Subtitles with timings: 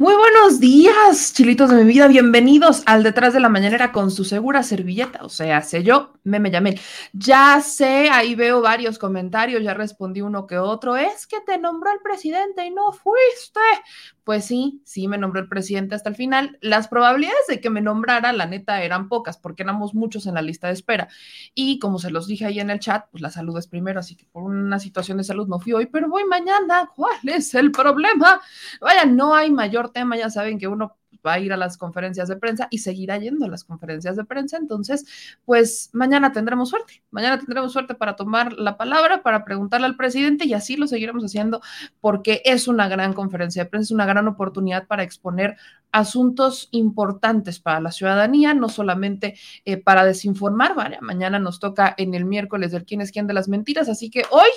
[0.00, 2.06] Muy buenos días, chilitos de mi vida.
[2.06, 5.24] Bienvenidos al Detrás de la Mañanera con su segura servilleta.
[5.24, 6.78] O sea, sé yo, me me llamé.
[7.12, 10.96] Ya sé, ahí veo varios comentarios, ya respondí uno que otro.
[10.96, 13.58] Es que te nombró el presidente y no fuiste.
[14.28, 16.58] Pues sí, sí me nombró el presidente hasta el final.
[16.60, 20.42] Las probabilidades de que me nombrara, la neta, eran pocas, porque éramos muchos en la
[20.42, 21.08] lista de espera.
[21.54, 24.16] Y como se los dije ahí en el chat, pues la salud es primero, así
[24.16, 26.90] que por una situación de salud no fui hoy, pero voy mañana.
[26.94, 28.38] ¿Cuál es el problema?
[28.82, 32.28] Vaya, no hay mayor tema, ya saben que uno va a ir a las conferencias
[32.28, 34.56] de prensa y seguirá yendo a las conferencias de prensa.
[34.56, 35.04] Entonces,
[35.44, 37.02] pues mañana tendremos suerte.
[37.10, 41.24] Mañana tendremos suerte para tomar la palabra, para preguntarle al presidente y así lo seguiremos
[41.24, 41.60] haciendo
[42.00, 45.56] porque es una gran conferencia de prensa, es una gran oportunidad para exponer
[45.92, 50.74] asuntos importantes para la ciudadanía, no solamente eh, para desinformar.
[50.74, 54.10] Vale, mañana nos toca en el miércoles del quién es quién de las mentiras, así
[54.10, 54.48] que hoy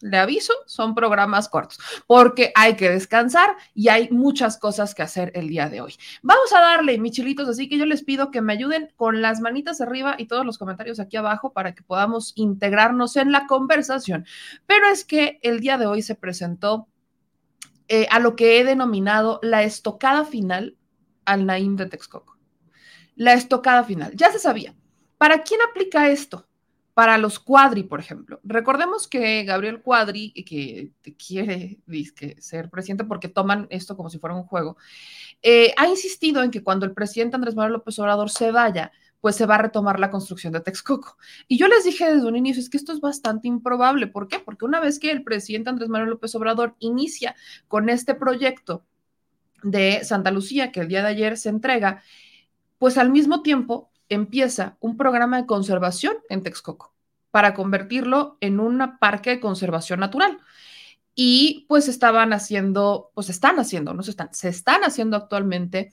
[0.00, 5.30] le aviso, son programas cortos, porque hay que descansar y hay muchas cosas que hacer
[5.34, 5.94] el día de hoy.
[6.22, 9.80] Vamos a darle, michilitos, así que yo les pido que me ayuden con las manitas
[9.80, 14.26] arriba y todos los comentarios aquí abajo para que podamos integrarnos en la conversación.
[14.66, 16.88] Pero es que el día de hoy se presentó
[17.88, 20.76] eh, a lo que he denominado la estocada final
[21.24, 22.38] al Naim de Texcoco.
[23.16, 24.12] La estocada final.
[24.14, 24.74] Ya se sabía.
[25.18, 26.46] ¿Para quién aplica esto?
[27.00, 28.40] Para los Cuadri, por ejemplo.
[28.44, 31.78] Recordemos que Gabriel Cuadri, que quiere
[32.40, 34.76] ser presidente porque toman esto como si fuera un juego,
[35.40, 39.34] eh, ha insistido en que cuando el presidente Andrés Manuel López Obrador se vaya, pues
[39.34, 41.16] se va a retomar la construcción de Texcoco.
[41.48, 44.06] Y yo les dije desde un inicio, es que esto es bastante improbable.
[44.06, 44.38] ¿Por qué?
[44.38, 47.34] Porque una vez que el presidente Andrés Manuel López Obrador inicia
[47.66, 48.84] con este proyecto
[49.62, 52.02] de Santa Lucía, que el día de ayer se entrega,
[52.76, 56.92] pues al mismo tiempo empieza un programa de conservación en Texcoco
[57.30, 60.38] para convertirlo en un parque de conservación natural.
[61.14, 65.92] Y pues estaban haciendo, pues están haciendo, no se están, se están haciendo actualmente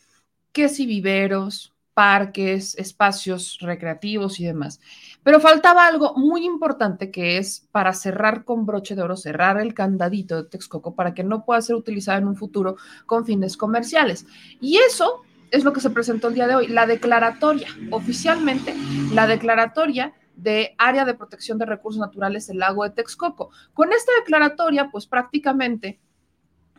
[0.51, 4.79] que si viveros, parques, espacios recreativos y demás.
[5.23, 9.73] Pero faltaba algo muy importante que es para cerrar con broche de oro, cerrar el
[9.73, 12.75] candadito de Texcoco para que no pueda ser utilizado en un futuro
[13.07, 14.27] con fines comerciales.
[14.61, 18.75] Y eso es lo que se presentó el día de hoy, la declaratoria, oficialmente,
[19.13, 23.49] la declaratoria de Área de Protección de Recursos Naturales del lago de Texcoco.
[23.73, 25.99] Con esta declaratoria, pues prácticamente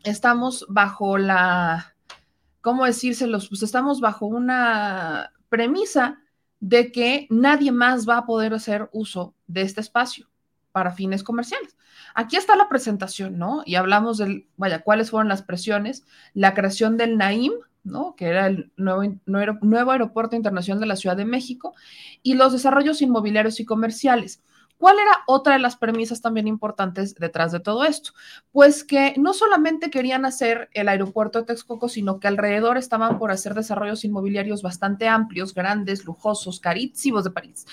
[0.04, 1.94] estamos bajo la,
[2.60, 3.48] ¿cómo decírselos?
[3.48, 6.20] Pues estamos bajo una premisa
[6.60, 10.28] de que nadie más va a poder hacer uso de este espacio
[10.72, 11.76] para fines comerciales.
[12.14, 13.62] Aquí está la presentación, ¿no?
[13.64, 17.52] Y hablamos del, vaya, cuáles fueron las presiones, la creación del NAIM,
[18.16, 21.74] que era el nuevo, nuevo aeropuerto internacional de la Ciudad de México,
[22.22, 24.42] y los desarrollos inmobiliarios y comerciales.
[24.78, 28.12] ¿Cuál era otra de las premisas también importantes detrás de todo esto?
[28.52, 33.32] Pues que no solamente querían hacer el aeropuerto de Texcoco, sino que alrededor estaban por
[33.32, 37.66] hacer desarrollos inmobiliarios bastante amplios, grandes, lujosos, carísimos de París,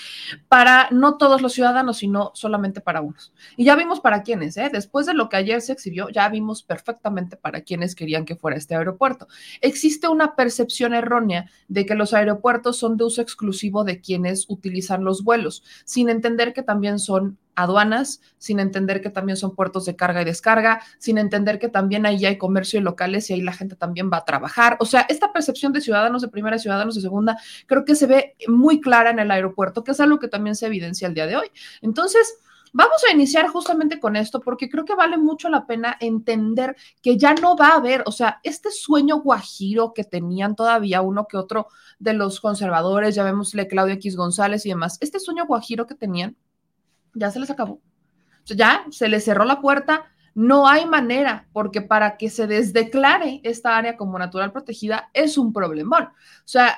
[0.47, 3.31] para no todos los ciudadanos, sino solamente para unos.
[3.55, 4.69] Y ya vimos para quiénes, ¿eh?
[4.73, 8.57] Después de lo que ayer se exhibió, ya vimos perfectamente para quiénes querían que fuera
[8.57, 9.27] este aeropuerto.
[9.61, 15.03] Existe una percepción errónea de que los aeropuertos son de uso exclusivo de quienes utilizan
[15.03, 19.95] los vuelos, sin entender que también son aduanas, sin entender que también son puertos de
[19.95, 23.53] carga y descarga, sin entender que también ahí hay comercio y locales y ahí la
[23.53, 24.77] gente también va a trabajar.
[24.79, 28.07] O sea, esta percepción de ciudadanos de primera y ciudadanos de segunda creo que se
[28.07, 31.27] ve muy clara en el aeropuerto, que es algo que también se evidencia el día
[31.27, 31.47] de hoy.
[31.81, 32.39] Entonces,
[32.77, 37.17] Vamos a iniciar justamente con esto porque creo que vale mucho la pena entender que
[37.17, 41.37] ya no va a haber, o sea, este sueño guajiro que tenían todavía uno que
[41.37, 41.67] otro
[41.99, 46.35] de los conservadores, ya vemosle Claudia X González y demás, este sueño guajiro que tenían
[47.15, 47.81] ya se les acabó.
[48.45, 50.05] ya se les cerró la puerta.
[50.35, 55.53] No hay manera, porque para que se desdeclare esta área como natural protegida es un
[55.53, 56.03] problemón.
[56.03, 56.77] O sea,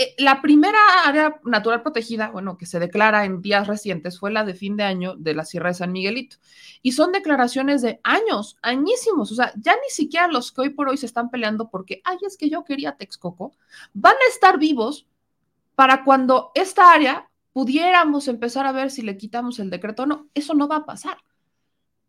[0.00, 4.44] eh, la primera área natural protegida, bueno, que se declara en días recientes fue la
[4.44, 6.36] de fin de año de la Sierra de San Miguelito.
[6.82, 9.32] Y son declaraciones de años, añísimos.
[9.32, 12.16] O sea, ya ni siquiera los que hoy por hoy se están peleando porque, ay,
[12.24, 13.56] es que yo quería Texcoco,
[13.92, 15.08] van a estar vivos
[15.74, 17.27] para cuando esta área
[17.58, 20.28] pudiéramos empezar a ver si le quitamos el decreto o no.
[20.32, 21.18] Eso no va a pasar.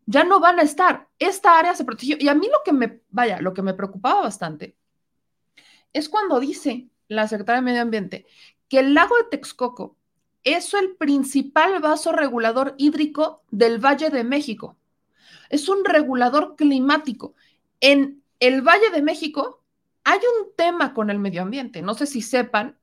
[0.06, 1.08] ya no van a estar.
[1.18, 2.16] Esta área se protegió.
[2.20, 4.76] Y a mí lo que me, vaya, lo que me preocupaba bastante
[5.92, 8.26] es cuando dice la Secretaría de Medio Ambiente
[8.68, 9.96] que el lago de Texcoco
[10.44, 14.76] es el principal vaso regulador hídrico del Valle de México.
[15.48, 17.34] Es un regulador climático.
[17.80, 19.64] En el Valle de México
[20.04, 21.82] hay un tema con el medio ambiente.
[21.82, 22.78] No sé si sepan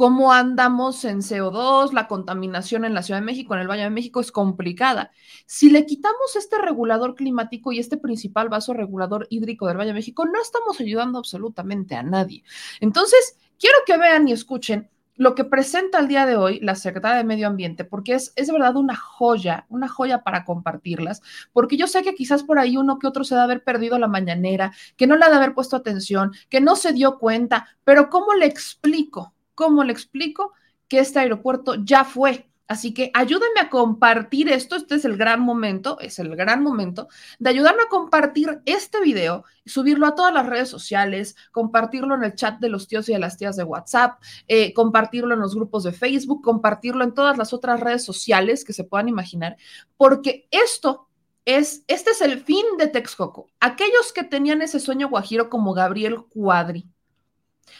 [0.00, 3.90] cómo andamos en CO2, la contaminación en la Ciudad de México, en el Valle de
[3.90, 5.10] México es complicada.
[5.44, 9.98] Si le quitamos este regulador climático y este principal vaso regulador hídrico del Valle de
[9.98, 12.42] México, no estamos ayudando absolutamente a nadie.
[12.80, 17.18] Entonces, quiero que vean y escuchen lo que presenta el día de hoy la Secretaría
[17.18, 21.20] de Medio Ambiente, porque es, es de verdad una joya, una joya para compartirlas,
[21.52, 24.08] porque yo sé que quizás por ahí uno que otro se da haber perdido la
[24.08, 28.08] mañanera, que no le ha de haber puesto atención, que no se dio cuenta, pero
[28.08, 29.34] ¿cómo le explico?
[29.60, 30.54] ¿Cómo le explico
[30.88, 32.48] que este aeropuerto ya fue?
[32.66, 34.74] Así que ayúdenme a compartir esto.
[34.74, 37.08] Este es el gran momento, es el gran momento
[37.38, 42.34] de ayudarme a compartir este video, subirlo a todas las redes sociales, compartirlo en el
[42.34, 45.84] chat de los tíos y de las tías de WhatsApp, eh, compartirlo en los grupos
[45.84, 49.58] de Facebook, compartirlo en todas las otras redes sociales que se puedan imaginar,
[49.98, 51.10] porque esto
[51.44, 53.50] es, este es el fin de Texcoco.
[53.60, 56.88] Aquellos que tenían ese sueño guajiro como Gabriel Cuadri,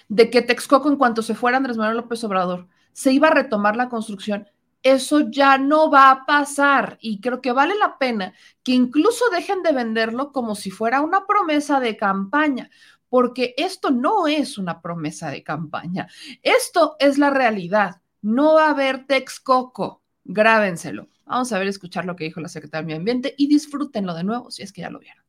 [0.08, 3.76] de que Texcoco en cuanto se fuera Andrés Manuel López Obrador, se iba a retomar
[3.76, 4.46] la construcción
[4.82, 9.62] eso ya no va a pasar y creo que vale la pena que incluso dejen
[9.62, 12.70] de venderlo como si fuera una promesa de campaña,
[13.08, 16.08] porque esto no es una promesa de campaña,
[16.42, 18.00] esto es la realidad.
[18.22, 21.08] No va a haber Texcoco, grábenselo.
[21.26, 24.24] Vamos a ver, escuchar lo que dijo la secretaria de Medio Ambiente y disfrútenlo de
[24.24, 25.24] nuevo si es que ya lo vieron.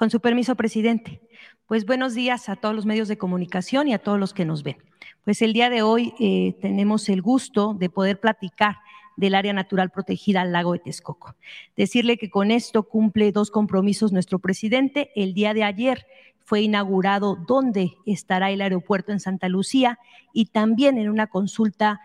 [0.00, 1.20] Con su permiso, presidente.
[1.66, 4.62] Pues buenos días a todos los medios de comunicación y a todos los que nos
[4.62, 4.78] ven.
[5.26, 8.76] Pues el día de hoy eh, tenemos el gusto de poder platicar
[9.18, 11.36] del área natural protegida al lago de Texcoco.
[11.76, 15.10] Decirle que con esto cumple dos compromisos nuestro presidente.
[15.16, 16.06] El día de ayer
[16.46, 19.98] fue inaugurado dónde estará el aeropuerto en Santa Lucía
[20.32, 22.00] y también en una consulta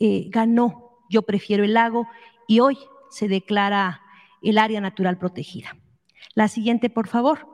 [0.00, 2.08] eh, ganó Yo prefiero el lago
[2.48, 2.78] y hoy
[3.10, 4.00] se declara
[4.40, 5.76] el área natural protegida.
[6.36, 7.48] La siguiente, por favor.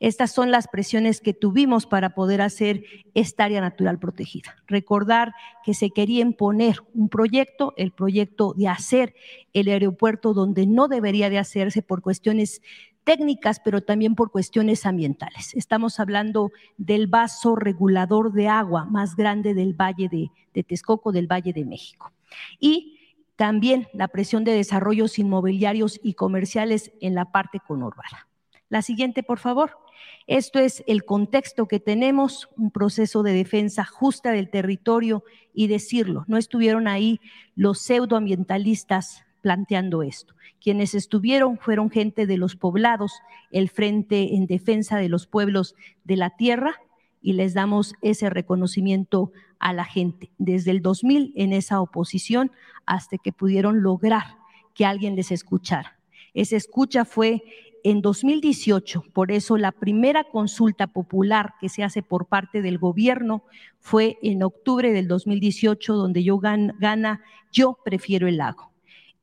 [0.00, 2.82] Estas son las presiones que tuvimos para poder hacer
[3.14, 4.56] esta área natural protegida.
[4.66, 5.32] Recordar
[5.64, 9.14] que se quería imponer un proyecto, el proyecto de hacer
[9.52, 12.60] el aeropuerto donde no debería de hacerse por cuestiones
[13.04, 15.54] técnicas, pero también por cuestiones ambientales.
[15.54, 21.30] Estamos hablando del vaso regulador de agua más grande del Valle de, de Texcoco, del
[21.30, 22.12] Valle de México.
[22.58, 22.93] Y
[23.36, 28.28] también la presión de desarrollos inmobiliarios y comerciales en la parte conurbana.
[28.68, 29.78] La siguiente, por favor.
[30.26, 35.22] Esto es el contexto que tenemos, un proceso de defensa justa del territorio
[35.52, 37.20] y decirlo, no estuvieron ahí
[37.54, 40.34] los pseudoambientalistas planteando esto.
[40.62, 43.12] Quienes estuvieron fueron gente de los poblados,
[43.50, 46.80] el Frente en Defensa de los Pueblos de la Tierra,
[47.24, 50.30] y les damos ese reconocimiento a la gente.
[50.36, 52.52] Desde el 2000 en esa oposición
[52.84, 54.36] hasta que pudieron lograr
[54.74, 55.98] que alguien les escuchara.
[56.34, 57.42] Esa escucha fue
[57.82, 63.42] en 2018, por eso la primera consulta popular que se hace por parte del gobierno
[63.80, 68.70] fue en octubre del 2018, donde yo gana, yo prefiero el lago.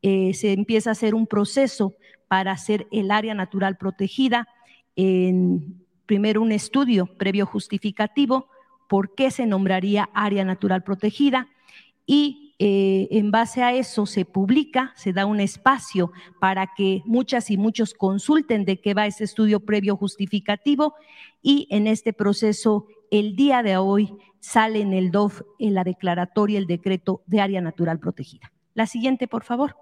[0.01, 1.93] Eh, se empieza a hacer un proceso
[2.27, 4.47] para hacer el área natural protegida,
[4.95, 5.80] en,
[6.11, 8.49] primero un estudio previo justificativo,
[8.89, 11.47] por qué se nombraría área natural protegida
[12.05, 17.49] y eh, en base a eso se publica, se da un espacio para que muchas
[17.49, 20.95] y muchos consulten de qué va ese estudio previo justificativo
[21.41, 26.59] y en este proceso el día de hoy sale en el DOF en la declaratoria
[26.59, 28.51] el decreto de área natural protegida.
[28.73, 29.77] La siguiente, por favor.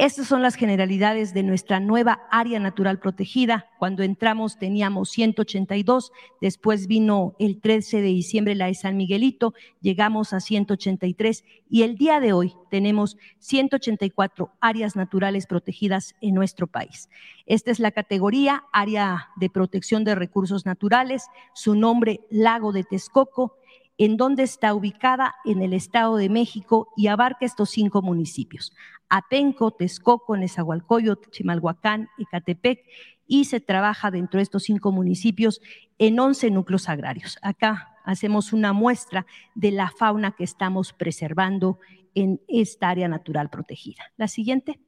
[0.00, 3.66] Estas son las generalidades de nuestra nueva área natural protegida.
[3.78, 9.52] Cuando entramos teníamos 182, después vino el 13 de diciembre la de San Miguelito,
[9.82, 16.66] llegamos a 183 y el día de hoy tenemos 184 áreas naturales protegidas en nuestro
[16.66, 17.10] país.
[17.44, 23.58] Esta es la categoría área de protección de recursos naturales, su nombre Lago de Texcoco,
[24.00, 28.72] en donde está ubicada en el Estado de México y abarca estos cinco municipios.
[29.10, 32.80] Apenco, Texcoco, Nezahualcóyotl, Chimalhuacán, Ecatepec,
[33.26, 35.60] y se trabaja dentro de estos cinco municipios
[35.98, 37.36] en 11 núcleos agrarios.
[37.42, 41.78] Acá hacemos una muestra de la fauna que estamos preservando
[42.14, 44.04] en esta área natural protegida.
[44.16, 44.80] La siguiente.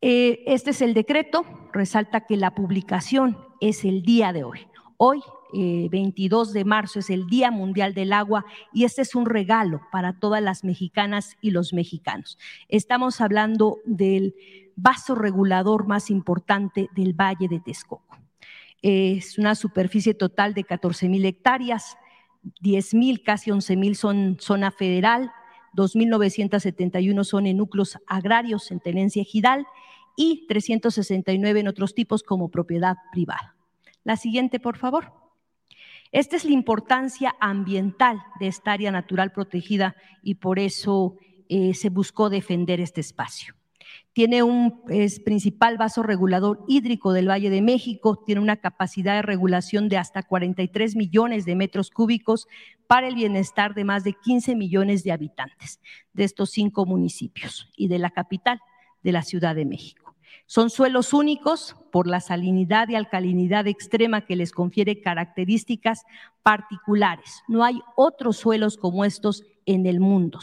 [0.00, 4.60] Eh, este es el decreto, resalta que la publicación es el día de hoy.
[4.98, 5.20] Hoy
[5.52, 9.80] 22 eh, de marzo es el Día Mundial del Agua y este es un regalo
[9.90, 12.38] para todas las mexicanas y los mexicanos.
[12.68, 14.34] Estamos hablando del
[14.76, 18.16] vaso regulador más importante del Valle de Texcoco.
[18.80, 21.96] Es una superficie total de 14 mil hectáreas,
[22.60, 25.32] 10 mil, casi 11 mil son zona federal,
[25.74, 29.66] 2.971 son en núcleos agrarios en tenencia ejidal
[30.16, 33.56] y 369 en otros tipos como propiedad privada.
[34.04, 35.12] La siguiente, por favor.
[36.12, 41.16] Esta es la importancia ambiental de esta área natural protegida y por eso
[41.48, 43.54] eh, se buscó defender este espacio.
[44.12, 44.82] Tiene un
[45.24, 50.22] principal vaso regulador hídrico del Valle de México, tiene una capacidad de regulación de hasta
[50.22, 52.48] 43 millones de metros cúbicos
[52.86, 55.80] para el bienestar de más de 15 millones de habitantes
[56.14, 58.60] de estos cinco municipios y de la capital
[59.02, 60.07] de la Ciudad de México.
[60.46, 66.04] Son suelos únicos por la salinidad y alcalinidad extrema que les confiere características
[66.42, 67.42] particulares.
[67.48, 70.40] No hay otros suelos como estos en el mundo.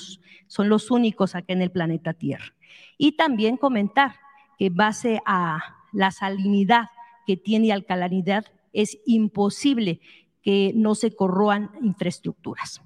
[0.48, 2.54] Son los únicos acá en el planeta Tierra.
[2.98, 4.15] Y también comentar
[4.58, 5.60] que base a
[5.92, 6.89] la salinidad
[7.25, 10.00] que tiene alcalinidad es imposible
[10.42, 12.82] que no se corroan infraestructuras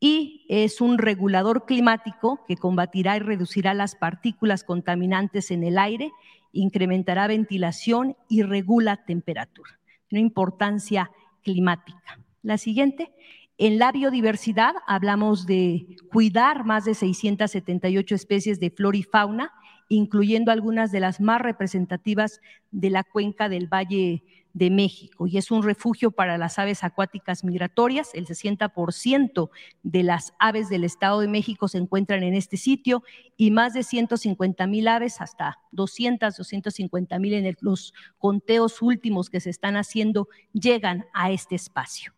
[0.00, 6.12] y es un regulador climático que combatirá y reducirá las partículas contaminantes en el aire
[6.52, 9.78] incrementará ventilación y regula temperatura.
[10.10, 11.10] Una importancia
[11.42, 12.20] climática.
[12.42, 13.12] La siguiente,
[13.58, 19.52] en la biodiversidad hablamos de cuidar más de 678 especies de flora y fauna,
[19.88, 22.40] incluyendo algunas de las más representativas
[22.70, 27.44] de la cuenca del Valle de México y es un refugio para las aves acuáticas
[27.44, 28.10] migratorias.
[28.14, 29.50] El 60%
[29.82, 33.02] de las aves del Estado de México se encuentran en este sitio
[33.36, 39.40] y más de 150 mil aves, hasta 200, 250 mil en los conteos últimos que
[39.40, 42.17] se están haciendo, llegan a este espacio.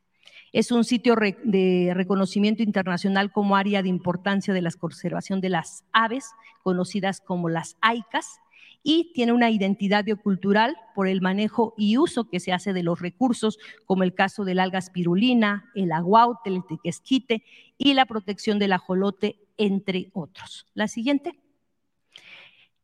[0.52, 5.85] Es un sitio de reconocimiento internacional como área de importancia de la conservación de las
[5.92, 6.30] aves,
[6.62, 8.40] conocidas como las AICAS,
[8.83, 13.00] y tiene una identidad biocultural por el manejo y uso que se hace de los
[13.00, 17.45] recursos, como el caso del alga espirulina, el aguaute, el tequesquite
[17.76, 20.66] y la protección del ajolote, entre otros.
[20.75, 21.38] La siguiente.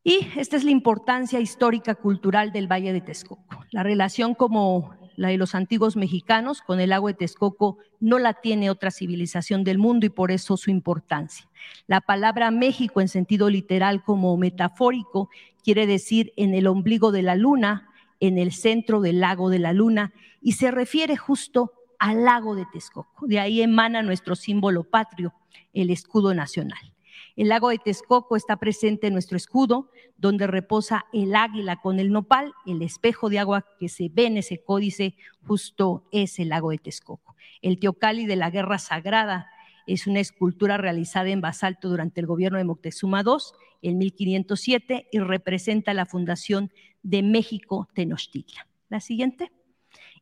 [0.05, 3.65] Y esta es la importancia histórica cultural del Valle de Texcoco.
[3.73, 8.35] La relación como la de los antiguos mexicanos, con el agua de Texcoco no la
[8.35, 11.49] tiene otra civilización del mundo y por eso su importancia.
[11.87, 15.31] La palabra México en sentido literal como metafórico
[15.65, 19.73] quiere decir en el ombligo de la luna, en el centro del lago de la
[19.73, 23.27] luna y se refiere justo al lago de Texcoco.
[23.27, 25.35] De ahí emana nuestro símbolo patrio,
[25.73, 26.96] el escudo nacional.
[27.37, 32.11] El lago de Texcoco está presente en nuestro escudo, donde reposa el águila con el
[32.11, 35.17] nopal, el espejo de agua que se ve en ese códice,
[35.47, 37.37] justo es el lago de Texcoco.
[37.61, 39.51] El teocali de la guerra sagrada
[39.87, 43.37] es una escultura realizada en basalto durante el gobierno de Moctezuma II
[43.83, 48.67] en 1507 y representa la fundación de México Tenochtitlan.
[48.89, 49.53] La siguiente.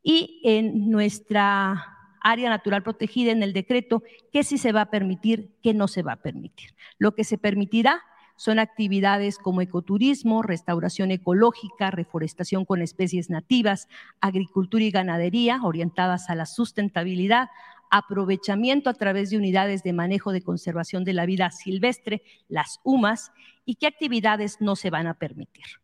[0.02, 1.93] Y en nuestra
[2.25, 4.02] área natural protegida en el decreto,
[4.33, 6.71] qué sí se va a permitir, qué no se va a permitir.
[6.99, 8.02] Lo que se permitirá
[8.37, 13.88] son actividades como ecoturismo, restauración ecológica, reforestación con especies nativas,
[14.21, 17.49] agricultura y ganadería orientadas a la sustentabilidad,
[17.90, 23.31] aprovechamiento a través de unidades de manejo de conservación de la vida silvestre, las UMAS,
[23.64, 25.84] y qué actividades no se van a permitir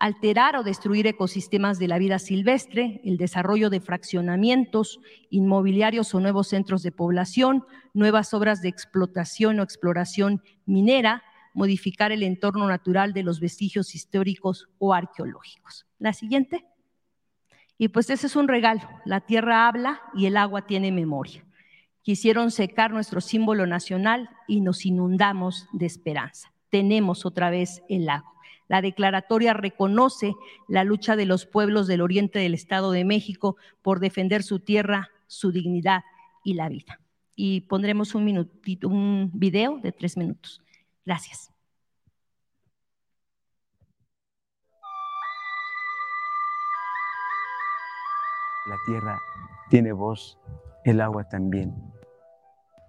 [0.00, 6.48] alterar o destruir ecosistemas de la vida silvestre, el desarrollo de fraccionamientos inmobiliarios o nuevos
[6.48, 13.22] centros de población, nuevas obras de explotación o exploración minera, modificar el entorno natural de
[13.22, 15.86] los vestigios históricos o arqueológicos.
[15.98, 16.64] La siguiente.
[17.76, 18.82] Y pues ese es un regalo.
[19.04, 21.44] La tierra habla y el agua tiene memoria.
[22.00, 26.54] Quisieron secar nuestro símbolo nacional y nos inundamos de esperanza.
[26.70, 28.39] Tenemos otra vez el lago.
[28.70, 30.36] La declaratoria reconoce
[30.68, 35.10] la lucha de los pueblos del oriente del Estado de México por defender su tierra,
[35.26, 36.04] su dignidad
[36.44, 37.00] y la vida.
[37.34, 40.62] Y pondremos un minutito, un video de tres minutos.
[41.04, 41.50] Gracias.
[48.66, 49.18] La tierra
[49.68, 50.38] tiene voz,
[50.84, 51.74] el agua también.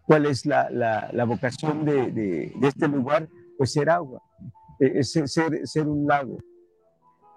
[0.06, 3.28] ¿Cuál es la, vocación de, de este lugar?
[3.58, 4.22] Pues ser agua
[4.82, 6.40] eh, es ser, un lago.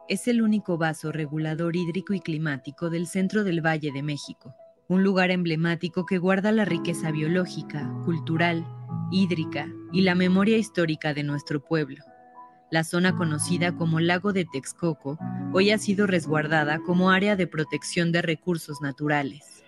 [0.09, 4.55] Es el único vaso regulador hídrico y climático del centro del Valle de México,
[4.89, 8.67] un lugar emblemático que guarda la riqueza biológica, cultural,
[9.13, 12.03] hídrica y la memoria histórica de nuestro pueblo.
[12.71, 15.19] La zona conocida como Lago de Texcoco
[15.53, 19.64] hoy ha sido resguardada como área de protección de recursos naturales.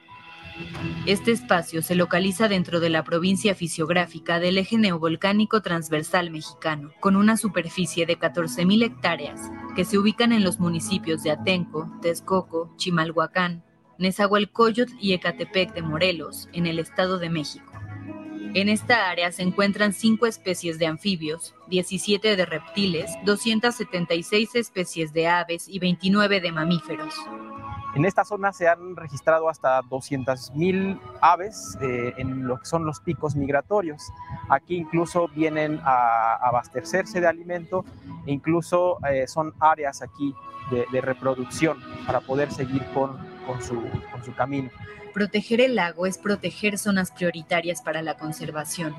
[1.07, 7.17] Este espacio se localiza dentro de la provincia fisiográfica del eje neovolcánico transversal mexicano, con
[7.17, 9.41] una superficie de 14.000 hectáreas,
[9.77, 13.63] que se ubican en los municipios de Atenco, Texcoco, Chimalhuacán,
[13.99, 17.73] Nezahualcóyotl y Ecatepec de Morelos, en el Estado de México.
[18.55, 25.29] En esta área se encuentran cinco especies de anfibios, 17 de reptiles, 276 especies de
[25.29, 27.15] aves y 29 de mamíferos.
[27.97, 33.00] En esta zona se han registrado hasta 200.000 aves eh, en lo que son los
[33.00, 34.12] picos migratorios.
[34.50, 37.87] Aquí incluso vienen a abastecerse de alimento
[38.26, 40.35] e incluso eh, son áreas aquí
[40.71, 44.69] de, de, reproducción para poder seguir con, con, su, con su camino.
[45.15, 48.95] Proteger el lago es proteger zonas prioritarias para la conservación,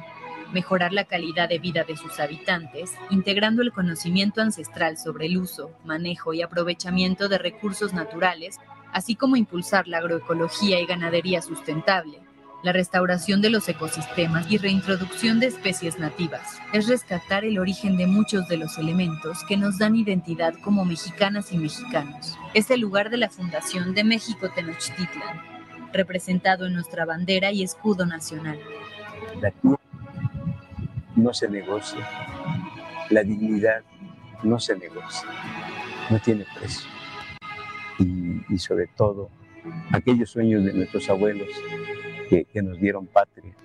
[0.54, 5.70] mejorar la calidad de vida de sus habitantes, integrando el conocimiento ancestral sobre el uso,
[5.86, 8.58] manejo y aprovechamiento de recursos naturales,
[8.94, 12.20] así como impulsar la agroecología y ganadería sustentable,
[12.64, 16.60] la restauración de los ecosistemas y reintroducción de especies nativas.
[16.74, 21.52] Es rescatar el origen de muchos de los elementos que nos dan identidad como mexicanas
[21.52, 22.38] y mexicanos.
[22.54, 25.42] Es el lugar de la fundación de México Tenochtitlan,
[25.94, 28.60] representado en nuestra bandera y escudo nacional.
[29.40, 29.80] La tierra
[31.16, 32.08] no se negocia,
[33.10, 33.82] la dignidad
[34.44, 35.28] no se negocia,
[36.10, 36.97] no tiene precio.
[38.00, 39.30] Y, sobre todo,
[39.92, 41.48] aquellos sueños de nuestros abuelos
[42.30, 43.56] que, que nos dieron patria.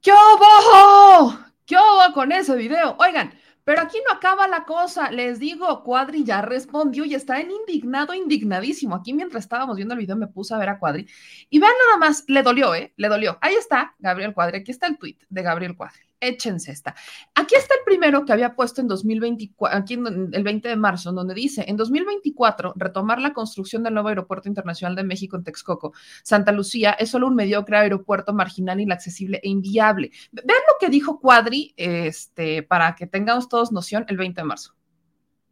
[0.00, 1.38] ¿Qué hubo?
[1.66, 2.96] ¿Qué hubo con ese video?
[2.98, 3.32] Oigan,
[3.68, 5.10] pero aquí no acaba la cosa.
[5.10, 8.94] Les digo, Cuadri ya respondió y está en indignado, indignadísimo.
[8.94, 11.06] Aquí mientras estábamos viendo el video me puse a ver a Cuadri
[11.50, 12.94] y vean nada más, le dolió, ¿eh?
[12.96, 13.36] Le dolió.
[13.42, 16.94] Ahí está Gabriel Cuadri, aquí está el tweet de Gabriel Cuadri échense esta.
[17.34, 21.34] Aquí está el primero que había puesto en 2024, aquí el 20 de marzo, donde
[21.34, 26.52] dice, en 2024, retomar la construcción del nuevo aeropuerto internacional de México en Texcoco, Santa
[26.52, 30.10] Lucía, es solo un mediocre aeropuerto marginal, inaccesible e inviable.
[30.32, 34.74] Vean lo que dijo Cuadri, este, para que tengamos todos noción, el 20 de marzo.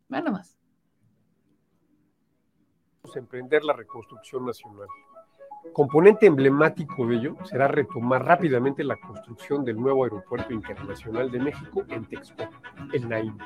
[0.09, 0.57] Vean nada más.
[3.15, 4.89] Emprender la reconstrucción nacional.
[5.73, 11.85] Componente emblemático de ello será retomar rápidamente la construcción del nuevo Aeropuerto Internacional de México
[11.89, 12.51] en Texcoco,
[12.93, 13.37] el NAIM.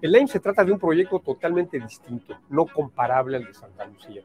[0.00, 4.22] El NAIM se trata de un proyecto totalmente distinto, no comparable al de Santa Lucía.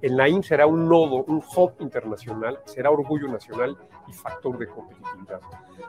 [0.00, 3.76] El NAIM será un nodo, un hub internacional, será orgullo nacional
[4.08, 5.40] y factor de competitividad.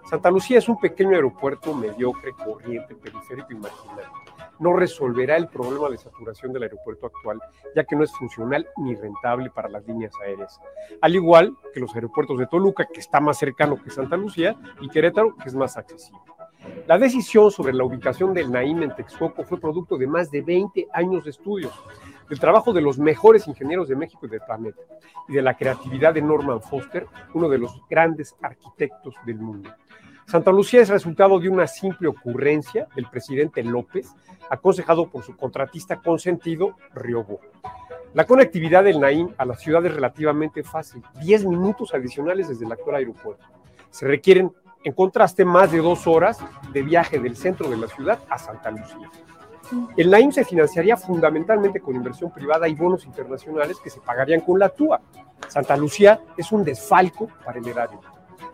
[0.10, 4.06] Santa Lucía es un pequeño aeropuerto mediocre, corriente, periférico y marginal
[4.62, 7.41] no resolverá el problema de saturación del aeropuerto actual,
[7.76, 10.60] ya que no es funcional ni rentable para las líneas aéreas.
[11.02, 14.88] Al igual que los aeropuertos de Toluca, que está más cercano que Santa Lucía, y
[14.88, 16.21] Querétaro, que es más accesible.
[16.88, 20.88] La decisión sobre la ubicación del Naim en Texcoco fue producto de más de 20
[20.93, 21.74] años de estudios,
[22.30, 24.82] del trabajo de los mejores ingenieros de México y del planeta,
[25.28, 29.69] y de la creatividad de Norman Foster, uno de los grandes arquitectos del mundo.
[30.26, 34.13] Santa Lucía es resultado de una simple ocurrencia del presidente López,
[34.50, 37.41] aconsejado por su contratista consentido, Riobo.
[38.13, 42.71] La conectividad del Naim a la ciudad es relativamente fácil, 10 minutos adicionales desde el
[42.71, 43.45] actual aeropuerto.
[43.89, 44.52] Se requieren,
[44.84, 46.39] en contraste, más de dos horas
[46.72, 49.10] de viaje del centro de la ciudad a Santa Lucía.
[49.96, 54.60] El Naim se financiaría fundamentalmente con inversión privada y bonos internacionales que se pagarían con
[54.60, 55.02] la TUA.
[55.48, 58.02] Santa Lucía es un desfalco para el erario.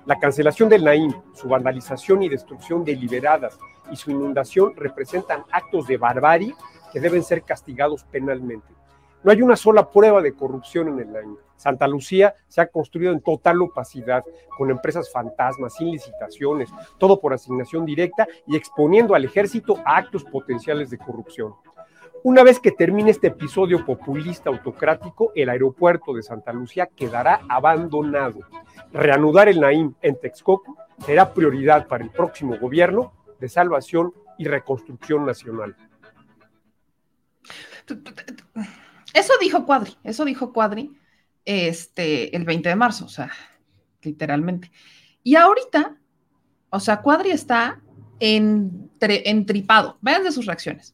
[0.06, 3.58] La cancelación del Naim, su vandalización y destrucción deliberadas
[3.92, 6.56] y su inundación representan actos de barbarie
[6.92, 8.77] que deben ser castigados penalmente.
[9.24, 11.36] No hay una sola prueba de corrupción en el Naim.
[11.56, 14.24] Santa Lucía se ha construido en total opacidad,
[14.58, 20.24] con empresas fantasmas, sin licitaciones, todo por asignación directa y exponiendo al ejército a actos
[20.24, 21.56] potenciales de corrupción.
[22.24, 28.40] Una vez que termine este episodio populista autocrático, el aeropuerto de Santa Lucía quedará abandonado.
[28.92, 30.76] Reanudar el Naim en Texcoco
[31.06, 35.76] será prioridad para el próximo gobierno de salvación y reconstrucción nacional.
[39.18, 40.96] Eso dijo Cuadri, eso dijo Cuadri
[41.44, 43.32] este, el 20 de marzo, o sea,
[44.04, 44.72] literalmente.
[45.24, 45.98] Y ahorita,
[46.70, 47.82] o sea, Cuadri está
[48.20, 49.98] entre, entripado.
[50.02, 50.94] Vean de sus reacciones.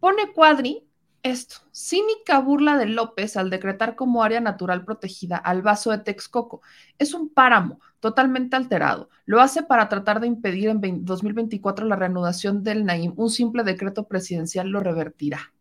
[0.00, 0.82] Pone Cuadri
[1.22, 6.60] esto, cínica burla de López al decretar como área natural protegida al vaso de Texcoco.
[6.98, 9.10] Es un páramo totalmente alterado.
[9.26, 13.12] Lo hace para tratar de impedir en 2024 la reanudación del Naim.
[13.16, 15.52] Un simple decreto presidencial lo revertirá.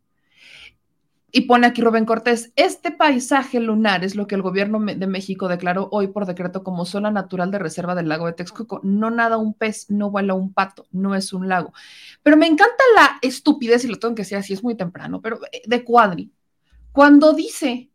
[1.38, 5.50] Y pone aquí Rubén Cortés, este paisaje lunar es lo que el gobierno de México
[5.50, 8.80] declaró hoy por decreto como zona natural de reserva del lago de Texcoco.
[8.84, 11.74] No nada un pez, no vuela un pato, no es un lago.
[12.24, 15.41] Pero me encanta la estupidez, y lo tengo que decir así, es muy temprano, pero
[15.52, 16.32] eh, de Cuadri.
[16.93, 17.89] Cuando dice,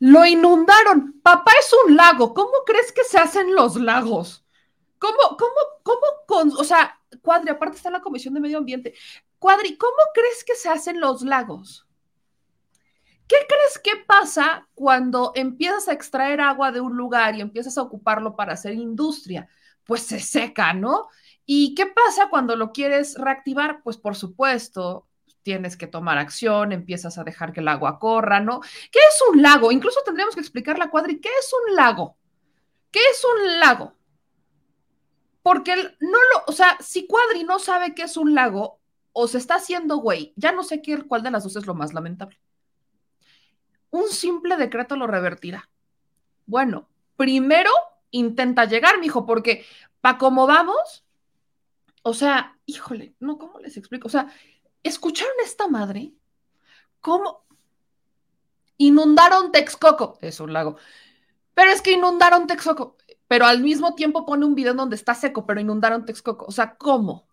[0.00, 4.44] lo inundaron, papá es un lago, ¿cómo crees que se hacen los lagos?
[4.98, 8.92] ¿Cómo, cómo, cómo, con, o sea, Cuadri, aparte está la Comisión de Medio Ambiente.
[9.38, 11.85] Cuadri, ¿cómo crees que se hacen los lagos?
[13.28, 17.82] ¿Qué crees que pasa cuando empiezas a extraer agua de un lugar y empiezas a
[17.82, 19.48] ocuparlo para hacer industria?
[19.84, 21.08] Pues se seca, ¿no?
[21.44, 23.82] ¿Y qué pasa cuando lo quieres reactivar?
[23.82, 25.06] Pues por supuesto,
[25.42, 28.60] tienes que tomar acción, empiezas a dejar que el agua corra, ¿no?
[28.60, 29.72] ¿Qué es un lago?
[29.72, 32.16] Incluso tendríamos que explicar la cuadri, ¿qué es un lago?
[32.90, 33.94] ¿Qué es un lago?
[35.42, 38.80] Porque no lo, o sea, si Cuadri no sabe qué es un lago
[39.12, 41.74] o se está haciendo güey, ya no sé qué, cuál de las dos es lo
[41.74, 42.36] más lamentable
[43.96, 45.68] un simple decreto lo revertirá.
[46.46, 47.70] Bueno, primero
[48.10, 49.64] intenta llegar, mijo, porque
[50.00, 51.04] para cómo vamos,
[52.02, 54.06] o sea, híjole, no, ¿cómo les explico?
[54.06, 54.28] O sea,
[54.82, 56.12] ¿escucharon esta madre?
[57.00, 57.44] ¿Cómo?
[58.78, 60.76] Inundaron Texcoco, es un lago.
[61.54, 62.96] Pero es que inundaron Texcoco,
[63.28, 66.44] pero al mismo tiempo pone un video donde está seco, pero inundaron Texcoco.
[66.46, 67.25] O sea, ¿cómo?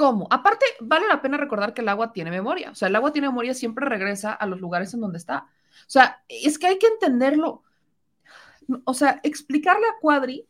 [0.00, 0.26] ¿Cómo?
[0.30, 2.70] Aparte, vale la pena recordar que el agua tiene memoria.
[2.70, 5.46] O sea, el agua tiene memoria, siempre regresa a los lugares en donde está.
[5.86, 7.62] O sea, es que hay que entenderlo.
[8.86, 10.48] O sea, explicarle a Cuadri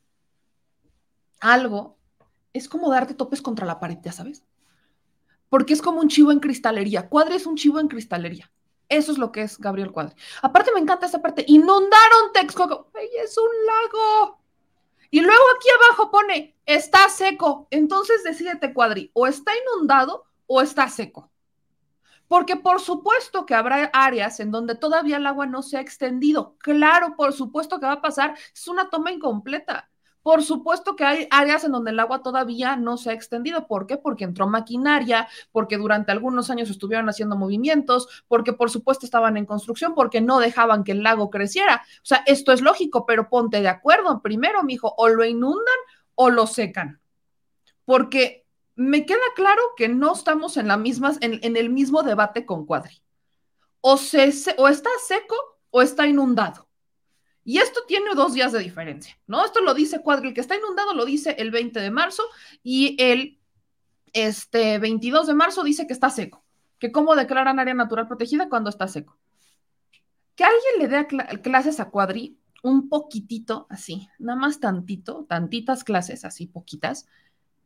[1.41, 1.99] algo
[2.53, 4.45] es como darte topes contra la pared, ya sabes.
[5.49, 7.09] Porque es como un chivo en cristalería.
[7.09, 8.53] Cuadri es un chivo en cristalería.
[8.89, 10.15] Eso es lo que es Gabriel Cuadri.
[10.43, 11.45] Aparte, me encanta esa parte.
[11.49, 12.93] Inundaron Texcoco.
[12.95, 14.40] ¡Ey, es un lago!
[15.11, 17.67] Y luego aquí abajo pone, está seco.
[17.71, 21.31] Entonces decídete, cuadri, o está inundado o está seco.
[22.29, 26.57] Porque por supuesto que habrá áreas en donde todavía el agua no se ha extendido.
[26.59, 28.37] Claro, por supuesto que va a pasar.
[28.55, 29.90] Es una toma incompleta.
[30.23, 33.67] Por supuesto que hay áreas en donde el agua todavía no se ha extendido.
[33.67, 33.97] ¿Por qué?
[33.97, 39.47] Porque entró maquinaria, porque durante algunos años estuvieron haciendo movimientos, porque por supuesto estaban en
[39.47, 41.83] construcción, porque no dejaban que el lago creciera.
[41.97, 44.21] O sea, esto es lógico, pero ponte de acuerdo.
[44.21, 45.77] Primero, mijo, o lo inundan
[46.15, 47.01] o lo secan.
[47.85, 52.65] Porque me queda claro que no estamos en la misma, en, el mismo debate con
[52.65, 53.03] Cuadri.
[53.83, 55.37] O, se, o está seco
[55.71, 56.70] o está inundado.
[57.45, 59.45] Y esto tiene dos días de diferencia, ¿no?
[59.45, 62.23] Esto lo dice Cuadri, el que está inundado lo dice el 20 de marzo
[62.63, 63.39] y el
[64.13, 66.45] este, 22 de marzo dice que está seco,
[66.79, 69.17] que cómo declaran área natural protegida cuando está seco.
[70.35, 76.25] Que alguien le dé clases a Cuadri un poquitito, así, nada más tantito, tantitas clases,
[76.25, 77.07] así poquitas,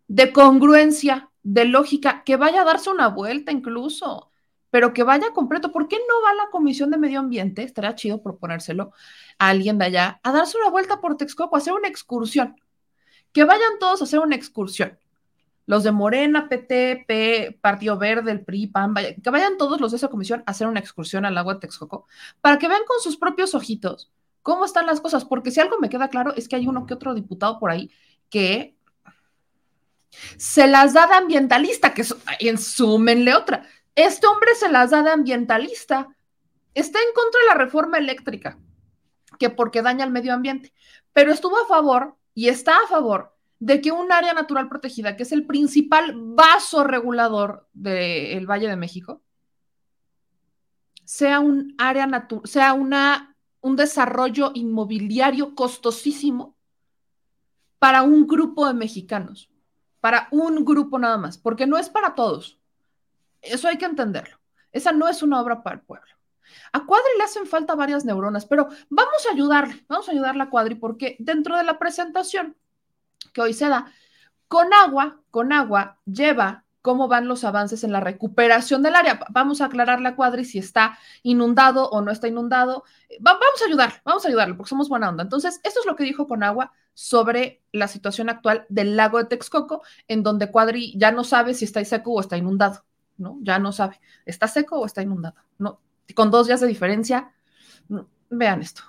[0.07, 4.31] de congruencia, de lógica, que vaya a darse una vuelta incluso,
[4.75, 5.71] pero que vaya completo.
[5.71, 7.63] ¿Por qué no va la Comisión de Medio Ambiente?
[7.63, 8.91] Estaría chido proponérselo
[9.39, 12.57] a alguien de allá, a darse una vuelta por Texcoco, a hacer una excursión.
[13.33, 14.99] Que vayan todos a hacer una excursión.
[15.67, 20.09] Los de Morena, PT, Partido Verde, el PRI, PAN, que vayan todos los de esa
[20.09, 22.09] comisión a hacer una excursión al agua de Texcoco
[22.41, 24.11] para que vean con sus propios ojitos
[24.43, 25.25] cómo están las cosas.
[25.25, 27.93] Porque si algo me queda claro es que hay uno que otro diputado por ahí
[28.29, 28.75] que
[30.37, 32.05] se las da de ambientalista, que
[32.41, 33.69] ensúmenle otra.
[33.95, 36.09] Este hombre se las da de ambientalista.
[36.75, 38.59] Está en contra de la reforma eléctrica,
[39.39, 40.73] que porque daña al medio ambiente,
[41.13, 45.23] pero estuvo a favor y está a favor de que un área natural protegida, que
[45.23, 49.23] es el principal vaso regulador del Valle de México,
[51.05, 56.57] sea un área natural, sea una, un desarrollo inmobiliario costosísimo
[57.79, 59.51] para un grupo de mexicanos,
[60.01, 62.59] para un grupo nada más, porque no es para todos.
[63.45, 64.39] Eso hay que entenderlo.
[64.73, 66.07] Esa no es una obra para el pueblo.
[66.73, 70.51] A Cuadri le hacen falta varias neuronas, pero vamos a ayudarle, vamos a ayudarle a
[70.51, 72.57] Cuadri porque dentro de la presentación
[73.33, 73.93] que hoy se da,
[74.49, 79.19] con agua, con agua lleva cómo van los avances en la recuperación del área.
[79.31, 82.85] Vamos a aclararle a Cuadri si está inundado o no está inundado.
[83.21, 85.23] vamos a ayudar, vamos a ayudarle porque somos buena onda.
[85.23, 89.25] Entonces, esto es lo que dijo con agua sobre la situación actual del lago de
[89.25, 92.85] Texcoco, en donde Cuadri ya no sabe si está seco o está inundado.
[93.19, 93.39] ¿No?
[93.43, 95.37] Ya no sabe, ¿está seco o está inundado?
[95.59, 95.81] ¿no?
[96.15, 97.33] Con dos días de diferencia,
[98.31, 98.83] vean esto.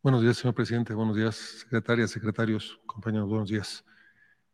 [0.00, 0.94] Buenos días, señor presidente.
[0.94, 3.28] Buenos días, secretarias, secretarios, compañeros.
[3.28, 3.84] Buenos días.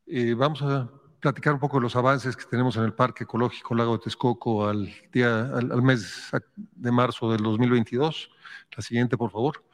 [0.06, 0.90] Eh, vamos a
[1.20, 4.66] platicar un poco de los avances que tenemos en el Parque Ecológico Lago de Texcoco
[4.66, 6.30] al, día, al, mes
[6.74, 8.30] de marzo del 2022.
[8.76, 9.64] La siguiente, por favor.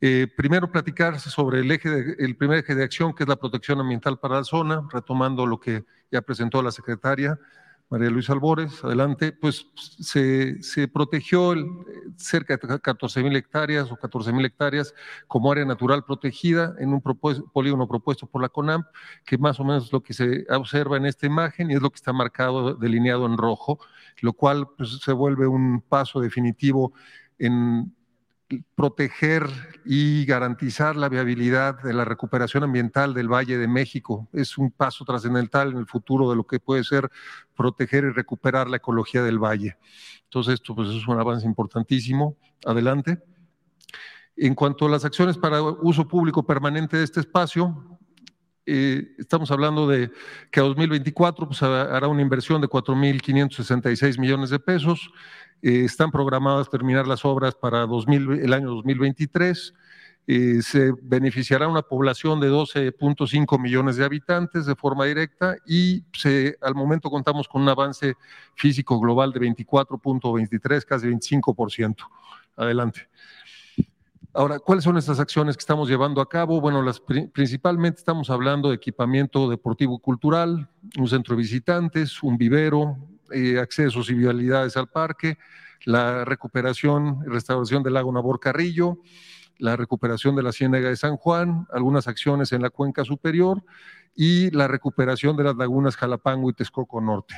[0.00, 3.36] Eh, primero platicar sobre el, eje de- el primer eje de acción, que es la
[3.36, 7.38] protección ambiental para la zona, retomando lo que ya presentó la secretaria
[7.90, 8.82] María Luisa Albores.
[8.82, 9.66] Adelante, pues
[10.00, 11.54] se, protegió
[12.16, 14.94] cerca de 14 mil hectáreas o 14 mil hectáreas
[15.28, 18.86] como área natural protegida en un propós- polígono propuesto por la CONAMP,
[19.24, 21.90] que más o menos es lo que se observa en esta imagen y es lo
[21.90, 23.78] que está marcado, delineado en rojo,
[24.20, 26.92] lo cual pues, se vuelve un paso definitivo
[27.38, 27.94] en
[28.74, 29.48] proteger
[29.84, 34.28] y garantizar la viabilidad de la recuperación ambiental del Valle de México.
[34.32, 37.10] Es un paso trascendental en el futuro de lo que puede ser
[37.56, 39.76] proteger y recuperar la ecología del valle.
[40.24, 42.36] Entonces, esto pues, es un avance importantísimo.
[42.64, 43.22] Adelante.
[44.36, 47.98] En cuanto a las acciones para uso público permanente de este espacio,
[48.66, 50.10] eh, estamos hablando de
[50.50, 55.10] que a 2024 pues, hará una inversión de 4.566 millones de pesos.
[55.62, 59.74] Eh, están programadas terminar las obras para 2000 el año 2023.
[60.26, 66.56] Eh, se beneficiará una población de 12.5 millones de habitantes de forma directa y se,
[66.62, 68.14] al momento contamos con un avance
[68.54, 71.96] físico global de 24.23, casi 25%.
[72.56, 73.08] Adelante.
[74.36, 76.60] Ahora, ¿cuáles son estas acciones que estamos llevando a cabo?
[76.60, 80.68] Bueno, las, pri- principalmente estamos hablando de equipamiento deportivo y cultural,
[80.98, 82.96] un centro de visitantes, un vivero,
[83.30, 85.38] eh, accesos y vialidades al parque,
[85.84, 88.98] la recuperación y restauración del lago Nabor Carrillo,
[89.58, 93.62] la recuperación de la Ciénaga de San Juan, algunas acciones en la cuenca superior
[94.16, 97.36] y la recuperación de las lagunas Jalapango y Texcoco Norte.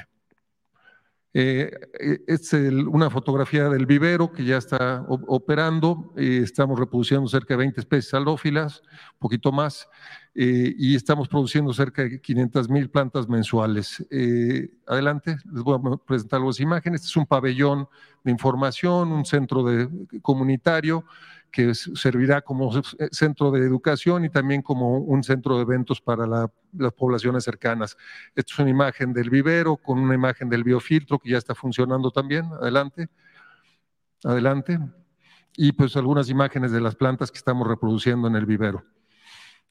[1.39, 1.71] Eh,
[2.01, 6.15] eh, es el- una fotografía del vivero que ya está operando.
[6.17, 8.81] eh, estamos reproduciendo cerca de 20 especies halófilas,
[9.13, 9.87] un poquito más,
[10.35, 14.03] eh, y estamos produciendo cerca de 500 mil plantas mensuales.
[14.11, 17.03] Eh, adelante, les voy a presentar las imágenes.
[17.03, 17.87] Este es un pabellón
[18.25, 19.91] de información, un centro de,
[20.23, 21.05] comunitario
[21.51, 26.27] que servirá como s- centro de educación y también como un centro de eventos para
[26.27, 27.97] la- las poblaciones cercanas.
[28.35, 32.11] Esta es una imagen del vivero con una imagen del biofiltro que ya está funcionando
[32.11, 32.45] también.
[32.61, 33.09] Adelante.
[34.25, 34.79] Adelante.
[35.57, 38.85] Y pues algunas imágenes de las plantas que estamos reproduciendo en el vivero.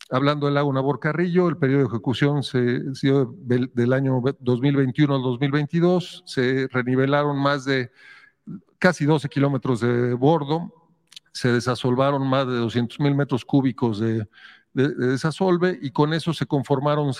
[0.09, 4.21] Hablando del lago Nabor Carrillo, el periodo de ejecución se se dio del, del año
[4.39, 6.23] 2021 al 2022.
[6.25, 7.91] Se renivelaron más de
[8.77, 10.84] casi 12 kilómetros de bordo.
[11.35, 14.27] Se desasolvaron más de 200 mil metros cúbicos de,
[14.73, 17.13] de, de desasolve y con eso se conformaron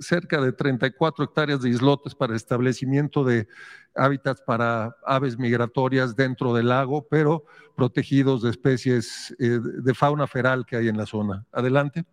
[0.00, 3.48] cerca de 34 hectáreas de islotes para establecimiento de
[3.94, 7.44] hábitats para aves migratorias dentro del lago, pero
[7.76, 11.46] protegidos de especies eh, de fauna feral que hay en la zona.
[11.52, 12.04] Adelante.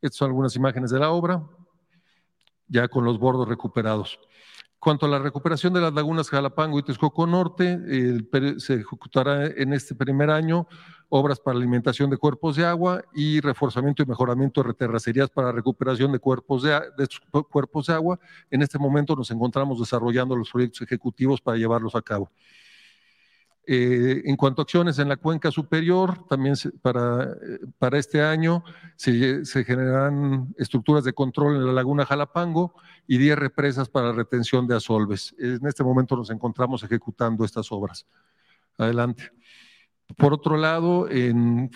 [0.00, 1.42] Estas son algunas imágenes de la obra,
[2.68, 4.18] ya con los bordos recuperados.
[4.84, 7.80] Cuanto a la recuperación de las lagunas Jalapango y Texcoco Norte,
[8.58, 10.66] se ejecutará en este primer año
[11.08, 16.12] obras para alimentación de cuerpos de agua y reforzamiento y mejoramiento de terracerías para recuperación
[16.12, 18.20] de cuerpos de, de estos cu- cuerpos de agua.
[18.50, 22.30] En este momento nos encontramos desarrollando los proyectos ejecutivos para llevarlos a cabo.
[23.66, 28.20] Eh, en cuanto a acciones en la cuenca superior, también se- para, eh, para este
[28.22, 28.62] año
[28.96, 32.74] se, se generarán estructuras de control en la laguna Jalapango
[33.06, 35.34] y 10 represas para retención de asolves.
[35.38, 38.06] En este momento nos encontramos ejecutando estas obras.
[38.76, 39.30] Adelante.
[40.16, 41.70] Por otro lado, en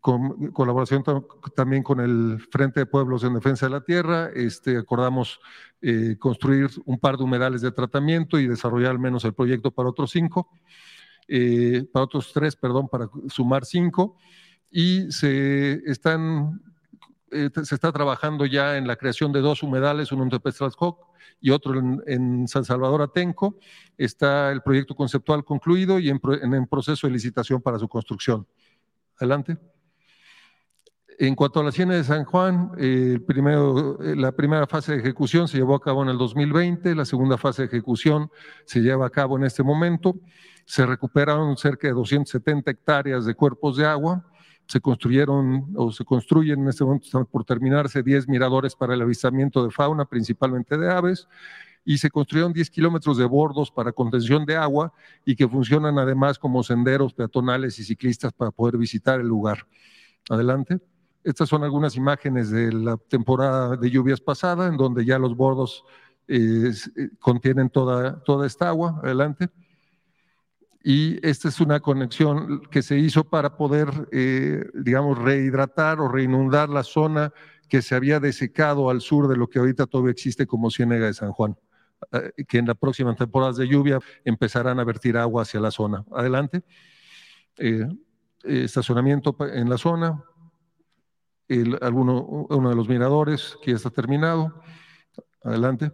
[0.00, 1.24] con- colaboración tam-
[1.56, 5.40] también con el Frente de Pueblos en Defensa de la Tierra, este, acordamos
[5.80, 9.88] eh, construir un par de humedales de tratamiento y desarrollar al menos el proyecto para
[9.88, 10.50] otros cinco
[11.28, 14.16] eh, para otros tres, perdón, para sumar cinco,
[14.70, 16.60] y se están,
[17.30, 21.50] eh, se está trabajando ya en la creación de dos humedales, uno en Tepezcatzoc y
[21.50, 23.58] otro en, en San Salvador Atenco.
[23.98, 28.46] Está el proyecto conceptual concluido y en, en, proceso de licitación para su construcción.
[29.18, 29.58] Adelante.
[31.18, 34.98] En cuanto a la Ciénaga de San Juan, eh, primero, eh, la primera fase de
[34.98, 38.30] ejecución se llevó a cabo en el 2020, la segunda fase de ejecución
[38.64, 40.16] se lleva a cabo en este momento.
[40.64, 44.24] Se recuperaron cerca de 270 hectáreas de cuerpos de agua,
[44.66, 49.64] se construyeron o se construyen en este momento, por terminarse 10 miradores para el avistamiento
[49.64, 51.28] de fauna, principalmente de aves,
[51.84, 54.92] y se construyeron 10 kilómetros de bordos para contención de agua
[55.24, 59.66] y que funcionan además como senderos peatonales y ciclistas para poder visitar el lugar.
[60.30, 60.80] Adelante.
[61.24, 65.84] Estas son algunas imágenes de la temporada de lluvias pasada, en donde ya los bordos
[66.28, 69.00] eh, eh, contienen toda, toda esta agua.
[69.02, 69.48] Adelante.
[70.84, 76.68] Y esta es una conexión que se hizo para poder, eh, digamos, rehidratar o reinundar
[76.68, 77.32] la zona
[77.68, 81.14] que se había desecado al sur de lo que ahorita todavía existe como Ciénega de
[81.14, 81.56] San Juan,
[82.10, 86.04] eh, que en las próximas temporadas de lluvia empezarán a vertir agua hacia la zona.
[86.10, 86.64] Adelante.
[87.58, 87.86] Eh,
[88.42, 90.20] estacionamiento en la zona,
[91.80, 94.60] alguno, uno de los miradores que ya está terminado.
[95.44, 95.92] Adelante.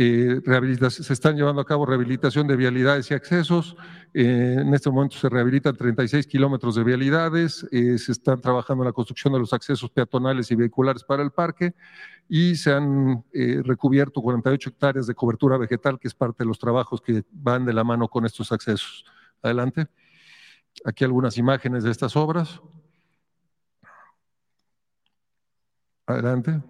[0.00, 0.40] Eh,
[0.90, 3.76] se están llevando a cabo rehabilitación de vialidades y accesos.
[4.14, 7.66] Eh, en este momento se rehabilitan 36 kilómetros de vialidades.
[7.72, 11.32] eh, se están trabajando en la construcción de los accesos peatonales y vehiculares para el
[11.32, 11.74] parque
[12.28, 13.24] y se han
[13.64, 17.72] recubierto 48 hectáreas de cobertura vegetal, que es parte de los trabajos que van de
[17.72, 19.04] la mano con estos accesos.
[19.42, 19.88] Adelante.
[20.84, 22.60] Aquí algunas imágenes de estas obras.
[26.06, 26.62] Adelante.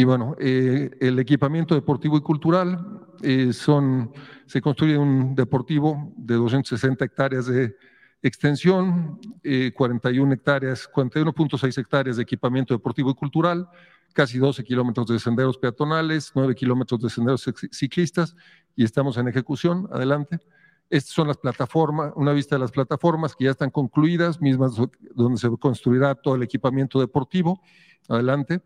[0.00, 4.10] Y bueno, eh, el equipamiento deportivo y cultural eh, son,
[4.46, 7.76] se construye un deportivo de 260 hectáreas de
[8.22, 13.68] extensión, eh, 41 hectáreas, 41.6 hectáreas de equipamiento deportivo y cultural,
[14.14, 18.34] casi 12 kilómetros de senderos peatonales, 9 kilómetros de senderos cic- ciclistas
[18.74, 19.86] y estamos en ejecución.
[19.92, 20.38] Adelante.
[20.88, 24.76] Estas son las plataformas, una vista de las plataformas que ya están concluidas, mismas
[25.14, 27.60] donde se construirá todo el equipamiento deportivo.
[28.08, 28.62] Adelante.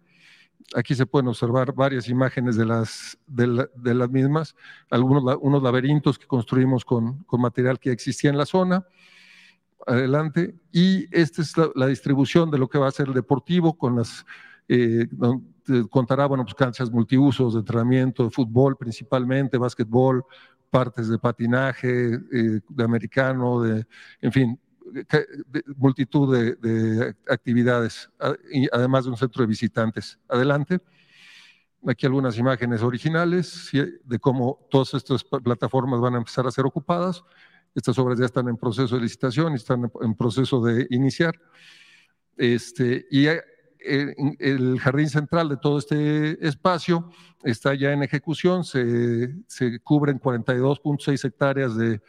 [0.75, 4.57] Aquí se pueden observar varias imágenes de las, de la- de las mismas,
[4.91, 8.87] algunos unos laberintos que construimos con, con material que existía en la zona.
[9.87, 10.55] Adelante.
[10.73, 13.97] Y esta es la, la distribución de lo que va a ser el deportivo con
[13.97, 14.25] las,
[14.69, 15.07] eh,
[15.91, 20.25] contará, bueno, pues canchas multiusos de entrenamiento, de fútbol principalmente, básquetbol,
[20.71, 23.87] partes de patinaje, eh, de americano, de,
[24.23, 24.59] en fin,
[25.77, 28.11] multitud de, de actividades,
[28.73, 30.19] además de un centro de visitantes.
[30.29, 30.81] Adelante.
[31.87, 33.71] Aquí algunas imágenes originales
[34.05, 37.23] de cómo todas estas plataformas van a empezar a ser ocupadas.
[37.75, 41.35] Estas obras ya están en proceso de licitación y están en- proceso de iniciar.
[42.37, 43.43] Este, y eh,
[44.39, 47.11] el jardín central de todo este espacio
[47.43, 52.01] está ya en ejecución, se, se cubren 42.6 hectáreas de,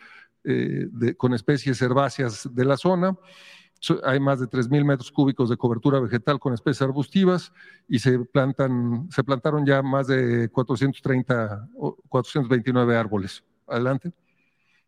[0.45, 3.17] eh, con especies herbáceas de la zona.
[4.03, 7.51] Hay más de 3.000 metros cúbicos de cobertura vegetal con especies arbustivas
[7.88, 13.43] y se, plantan, se plantaron ya más de 430, o 429 árboles.
[13.67, 14.13] Adelante.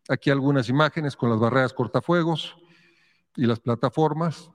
[0.08, 2.56] Aquí algunas imágenes con las barreras cortafuegos
[3.36, 4.50] y las plataformas.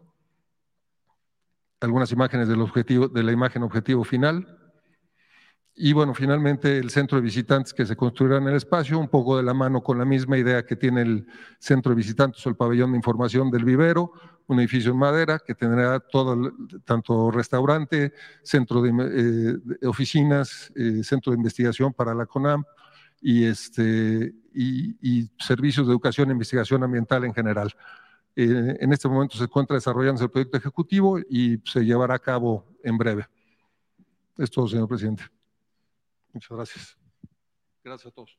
[1.80, 4.63] Algunas imágenes del objetivo, de la imagen objetivo final.
[5.76, 9.38] Y bueno, finalmente el centro de visitantes que se construirá en el espacio, un poco
[9.38, 12.56] de la mano con la misma idea que tiene el centro de visitantes o el
[12.56, 14.12] pabellón de información del vivero,
[14.46, 16.54] un edificio en madera que tendrá todo,
[16.86, 22.64] tanto restaurante, centro de, eh, oficinas, eh, centro de investigación para la CONAM
[23.22, 27.74] y, este, y servicios de educación e investigación ambiental en general.
[28.36, 32.66] Eh, en este momento se encuentra desarrollándose el proyecto ejecutivo y se llevará a cabo
[32.84, 33.28] en breve.
[34.38, 35.24] Es todo, señor presidente.
[36.34, 36.98] Muchas gracias.
[37.84, 38.38] Gracias a todos.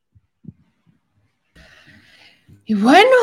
[2.65, 3.15] Y bueno,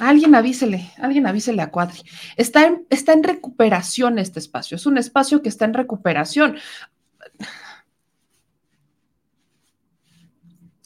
[0.00, 2.00] alguien avísele, alguien avísele a Cuadri.
[2.36, 6.56] Está en, está en recuperación este espacio, es un espacio que está en recuperación.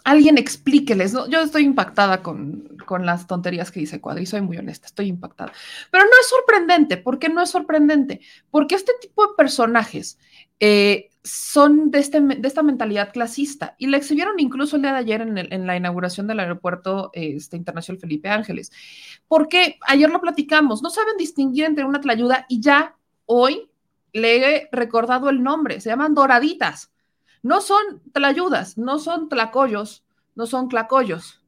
[0.05, 1.29] Alguien explíqueles, ¿no?
[1.31, 5.53] Yo estoy impactada con, con las tonterías que dice Cuadri, soy muy honesta, estoy impactada.
[5.91, 8.21] Pero no es sorprendente, ¿por qué no es sorprendente?
[8.51, 10.19] Porque este tipo de personajes
[10.61, 14.99] eh, son de, este, de esta mentalidad clasista y la exhibieron incluso el día de
[14.99, 18.71] ayer en, la inauguración del aeropuerto este, internacional Felipe Ángeles.
[19.27, 23.71] Porque ayer lo platicamos, no saben distinguir entre una tlayuda y ya hoy
[24.13, 26.93] le he recordado el nombre, se llaman doraditas.
[27.43, 31.43] No son tlayudas, no son tlacoyos, no son clacoyos,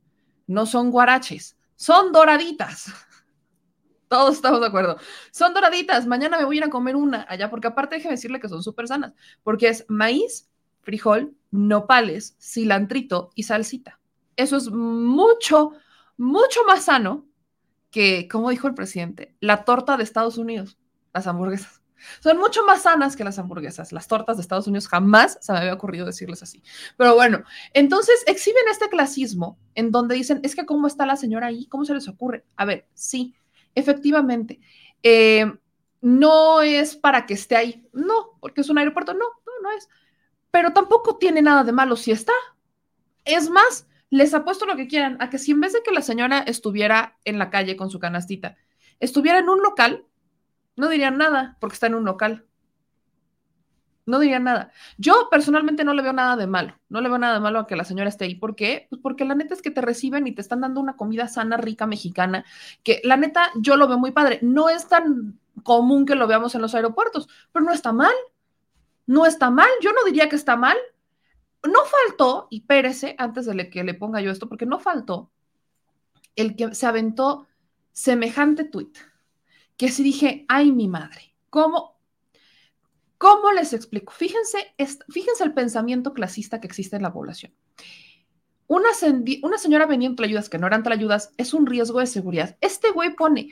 [0.47, 2.93] no son guaraches, son doraditas.
[4.09, 4.99] Todos estamos de acuerdo.
[5.31, 6.07] Son doraditas.
[6.07, 8.63] Mañana me voy a ir a comer una allá, porque aparte déjeme decirle que son
[8.63, 10.49] súper sanas, porque es maíz,
[10.83, 13.99] frijol, nopales, cilantrito y salsita.
[14.37, 15.73] Eso es mucho,
[16.17, 17.27] mucho más sano
[17.91, 20.79] que, como dijo el presidente, la torta de Estados Unidos,
[21.13, 21.83] las hamburguesas.
[22.21, 23.93] Son mucho más sanas que las hamburguesas.
[23.93, 26.63] Las tortas de Estados Unidos jamás se me había ocurrido decirles así.
[26.97, 27.43] Pero bueno,
[27.73, 31.85] entonces exhiben este clasismo en donde dicen, es que cómo está la señora ahí, cómo
[31.85, 32.45] se les ocurre.
[32.57, 33.35] A ver, sí,
[33.77, 34.59] efectivamente,
[35.05, 35.47] eh,
[36.01, 39.89] no es para que esté ahí, no, porque es un aeropuerto, no, no, no es.
[40.51, 42.33] Pero tampoco tiene nada de malo si está.
[43.25, 46.03] Es más, les apuesto lo que quieran a que si en vez de que la
[46.03, 48.57] señora estuviera en la calle con su canastita,
[49.01, 50.05] estuviera en un local,
[50.77, 52.47] no dirían nada porque está en un local.
[54.07, 54.71] No dirían nada.
[54.99, 56.79] Yo personalmente no le veo nada de malo.
[56.89, 58.37] No le veo nada de malo a que la señora esté ahí.
[58.37, 58.87] ¿Por qué?
[58.89, 61.57] Pues porque la neta es que te reciben y te están dando una comida sana,
[61.57, 62.45] rica, mexicana,
[62.85, 64.39] que la neta yo lo veo muy padre.
[64.43, 68.15] No es tan común que lo veamos en los aeropuertos, pero no está mal.
[69.07, 69.69] No está mal.
[69.83, 70.77] Yo no diría que está mal.
[71.65, 75.33] No faltó, y pérese antes de que le ponga yo esto, porque no faltó
[76.37, 77.47] el que se aventó
[77.93, 78.97] semejante tuit
[79.77, 81.96] que si dije, ay, mi madre, ¿cómo,
[83.19, 84.13] cómo les explico?
[84.13, 84.75] Fíjense,
[85.09, 87.53] fíjense el pensamiento clasista que existe en la población.
[88.69, 88.93] Una,
[89.59, 92.57] señora vendiendo ayudas que no eran ayudas es un riesgo de seguridad.
[92.61, 93.51] Este güey pone,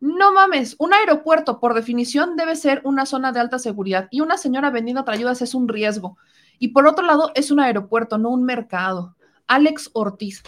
[0.00, 4.38] no mames, un aeropuerto por definición debe ser una zona de alta seguridad y una
[4.38, 6.16] señora vendiendo ayudas es un riesgo.
[6.58, 9.16] Y por otro lado, es un aeropuerto, no un mercado.
[9.46, 10.42] Alex Ortiz.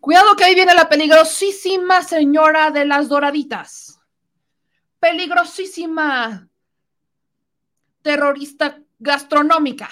[0.00, 4.00] Cuidado que ahí viene la peligrosísima señora de las doraditas.
[4.98, 6.47] Peligrosísima
[8.02, 9.88] terrorista gastronómica.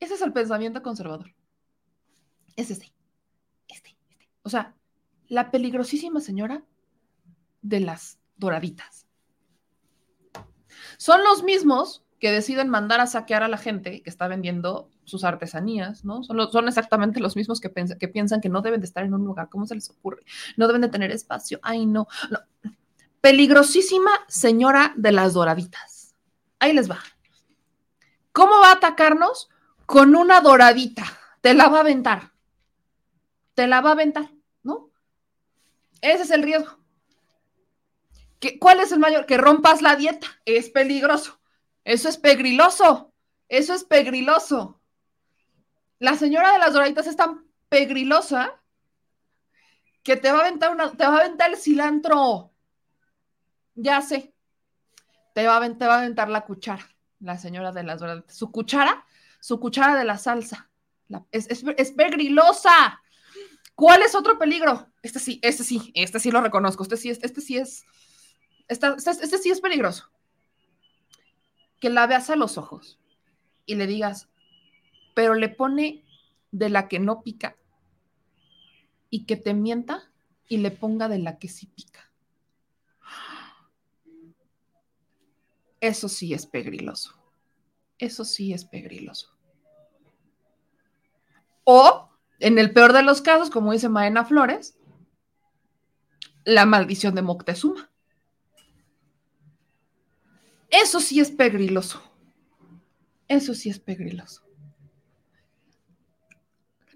[0.00, 1.34] Ese es el pensamiento conservador.
[2.56, 2.92] Es este.
[3.68, 4.28] Este, este.
[4.42, 4.74] O sea,
[5.28, 6.64] la peligrosísima señora
[7.62, 9.06] de las doraditas.
[10.98, 15.24] Son los mismos que deciden mandar a saquear a la gente que está vendiendo sus
[15.24, 16.22] artesanías, ¿no?
[16.22, 19.48] Son, exactamente los mismos que, que, piensan que no deben de estar en un lugar.
[19.48, 20.22] ¿Cómo se les ocurre?
[20.56, 21.58] No deben de tener espacio.
[21.62, 22.06] Ay, no.
[22.30, 22.38] no.
[23.22, 26.16] Peligrosísima señora de las doraditas.
[26.58, 26.98] Ahí les va.
[28.32, 29.48] ¿Cómo va a atacarnos?
[29.86, 31.04] Con una doradita.
[31.40, 32.32] Te la va a aventar.
[33.54, 34.28] Te la va a aventar,
[34.64, 34.90] ¿no?
[36.00, 36.78] Ese es el riesgo.
[38.58, 39.24] ¿Cuál es el mayor?
[39.24, 40.26] Que rompas la dieta.
[40.44, 41.38] Es peligroso.
[41.84, 43.12] Eso es pegriloso.
[43.48, 44.80] Eso es pegriloso.
[46.00, 48.60] La señora de las doraditas es tan pegrilosa
[50.02, 52.51] que te va a aventar una, te va a aventar el cilantro.
[53.74, 54.34] Ya sé.
[55.34, 56.86] Te va, a, te a aventar la cuchara,
[57.20, 58.36] la señora de las doraditas.
[58.36, 59.04] Su cuchara,
[59.40, 60.70] su cuchara de la salsa.
[61.30, 63.00] es, es pegrilosa.
[63.74, 64.88] ¿Cuál es otro peligro?
[65.02, 66.82] Este sí, este sí, este sí lo reconozco.
[66.82, 67.84] Este sí, este sí es
[68.68, 70.10] este, sí es peligroso.
[71.80, 72.98] Que la veas a los ojos
[73.66, 74.28] y le digas,
[75.14, 76.04] pero le pone
[76.50, 77.56] de la que no pica
[79.10, 80.10] y que te mienta
[80.48, 82.11] y le ponga de la que sí pica.
[85.82, 87.12] Eso sí es pegriloso.
[87.98, 89.36] Eso sí es pegriloso.
[91.64, 92.08] O,
[92.38, 94.78] en el peor de los casos, como dice Maena Flores,
[96.44, 97.90] la maldición de Moctezuma.
[100.70, 102.00] Eso sí es pegriloso.
[103.26, 104.44] Eso sí es pegriloso.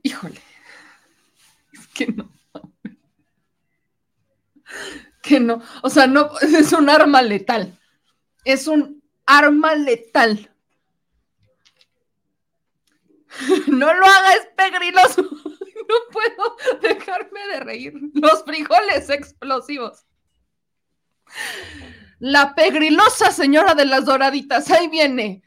[0.05, 0.41] Híjole.
[1.73, 2.31] Es que no.
[5.23, 5.61] Que no.
[5.83, 7.77] O sea, no, es un arma letal.
[8.47, 10.53] Es un arma letal.
[13.67, 15.23] No lo haga, es pegriloso.
[15.89, 17.95] No puedo dejarme de reír.
[18.15, 20.05] Los frijoles explosivos.
[22.19, 25.45] La pegrilosa señora de las doraditas, ahí viene.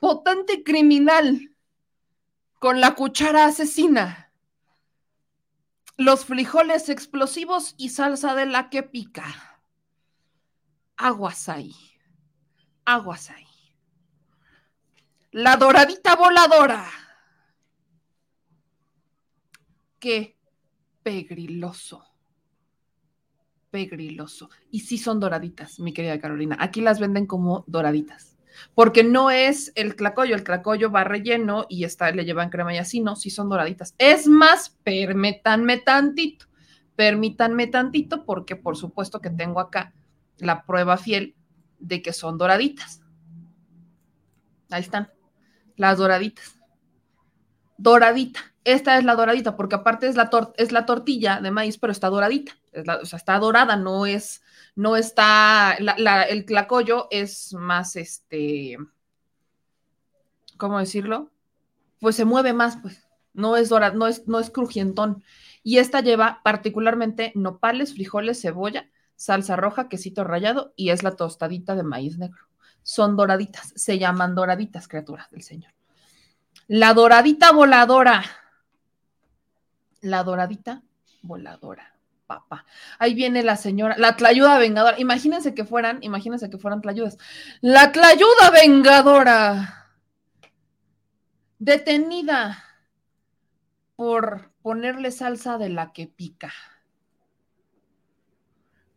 [0.00, 1.54] Potente criminal
[2.58, 4.32] con la cuchara asesina.
[5.98, 9.60] Los frijoles explosivos y salsa de la que pica.
[10.96, 11.93] Aguas ahí.
[12.84, 13.46] Aguas ahí.
[15.32, 16.86] La doradita voladora.
[19.98, 20.36] Qué
[21.02, 22.14] pegriloso
[23.74, 24.50] pegriloso.
[24.70, 26.56] Y sí son doraditas, mi querida Carolina.
[26.60, 28.36] Aquí las venden como doraditas.
[28.76, 32.78] Porque no es el clacoyo, el clacoyo va relleno y está, le llevan crema y
[32.78, 33.96] así, no, sí son doraditas.
[33.98, 36.46] Es más, permítanme tantito,
[36.94, 39.92] permítanme tantito, porque por supuesto que tengo acá
[40.38, 41.34] la prueba fiel
[41.78, 43.02] de que son doraditas.
[44.70, 45.10] Ahí están,
[45.76, 46.58] las doraditas.
[47.76, 48.40] Doradita.
[48.64, 50.30] Esta es la doradita, porque aparte es la,
[50.70, 52.52] la tortilla de maíz, pero está doradita
[53.02, 54.42] o sea, está dorada, no es,
[54.74, 58.76] no está, el clacoyo es más, este,
[60.56, 61.30] ¿cómo decirlo?
[62.00, 65.22] Pues se mueve más, pues, no es dorada, no es, no es crujientón.
[65.62, 71.74] Y esta lleva particularmente nopales, frijoles, cebolla, salsa roja, quesito rallado y es la tostadita
[71.74, 72.42] de maíz negro.
[72.82, 75.72] Son doraditas, se llaman doraditas, criaturas del Señor.
[76.66, 78.22] La doradita voladora.
[80.00, 80.82] La doradita
[81.22, 81.94] voladora
[82.26, 82.64] papá.
[82.98, 84.98] Ahí viene la señora, la tlayuda vengadora.
[84.98, 87.18] Imagínense que fueran, imagínense que fueran tlayudas.
[87.60, 89.90] La tlayuda vengadora.
[91.58, 92.64] Detenida
[93.96, 96.52] por ponerle salsa de la que pica.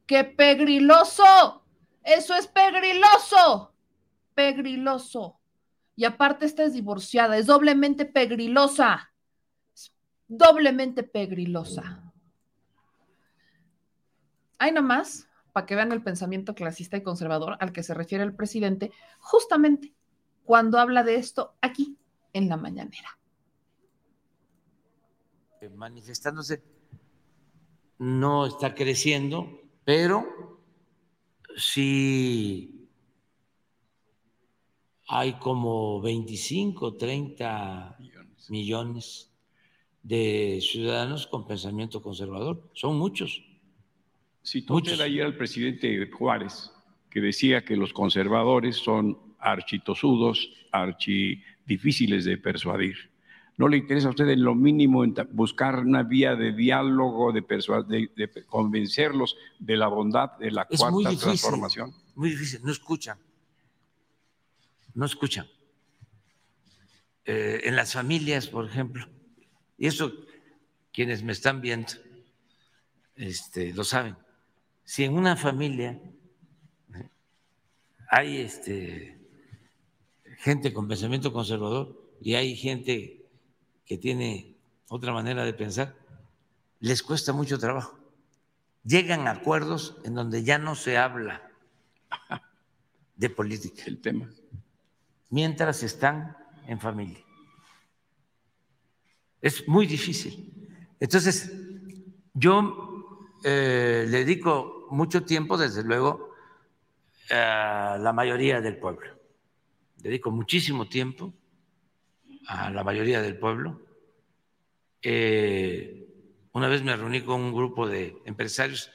[0.07, 1.63] ¡Qué pegriloso!
[2.01, 3.73] Eso es pegriloso.
[4.33, 5.39] Pegriloso.
[5.95, 9.11] Y aparte esta es divorciada, es doblemente pegrilosa.
[10.27, 12.13] Doblemente pegrilosa.
[14.59, 18.35] Hay nomás, para que vean el pensamiento clasista y conservador al que se refiere el
[18.35, 19.93] presidente, justamente
[20.45, 21.97] cuando habla de esto aquí
[22.33, 23.17] en la mañanera.
[25.61, 26.63] eh, manifestándose.
[27.99, 30.59] No está creciendo, pero
[31.55, 32.89] sí
[35.07, 37.97] hay como 25, 30
[38.49, 39.31] millones
[40.03, 42.69] de ciudadanos con pensamiento conservador.
[42.73, 43.41] Son muchos.
[44.43, 46.69] Citó usted ayer al presidente Juárez,
[47.09, 53.09] que decía que los conservadores son architosudos, archidifíciles de persuadir.
[53.57, 57.41] ¿No le interesa a usted en lo mínimo buscar una vía de diálogo, de,
[58.15, 61.91] de, convencerlos de la bondad de la cuarta transformación?
[62.13, 63.17] Muy difícil, no escuchan.
[64.93, 65.47] No escuchan.
[67.25, 69.07] Eh, en las familias, por ejemplo,
[69.77, 70.13] y eso
[70.93, 71.93] quienes me están viendo
[73.15, 74.15] este, lo saben.
[74.83, 75.99] Si en una familia
[76.93, 77.09] ¿eh?
[78.09, 79.19] hay este,
[80.37, 83.26] gente con pensamiento conservador y hay gente
[83.87, 84.57] que tiene
[84.89, 85.95] otra manera de pensar,
[86.79, 87.97] les cuesta mucho trabajo.
[88.83, 91.49] Llegan a acuerdos en donde ya no se habla
[93.15, 93.83] de política.
[93.85, 94.29] El tema.
[95.29, 97.23] Mientras están en familia.
[99.41, 100.53] Es muy difícil.
[100.99, 101.51] Entonces,
[102.33, 106.33] yo eh, le dedico mucho tiempo, desde luego,
[107.29, 109.17] a la mayoría del pueblo.
[109.97, 111.33] Dedico muchísimo tiempo
[112.47, 113.81] a la mayoría del pueblo.
[115.01, 116.07] Eh,
[116.53, 118.91] una vez me reuní con un grupo de empresarios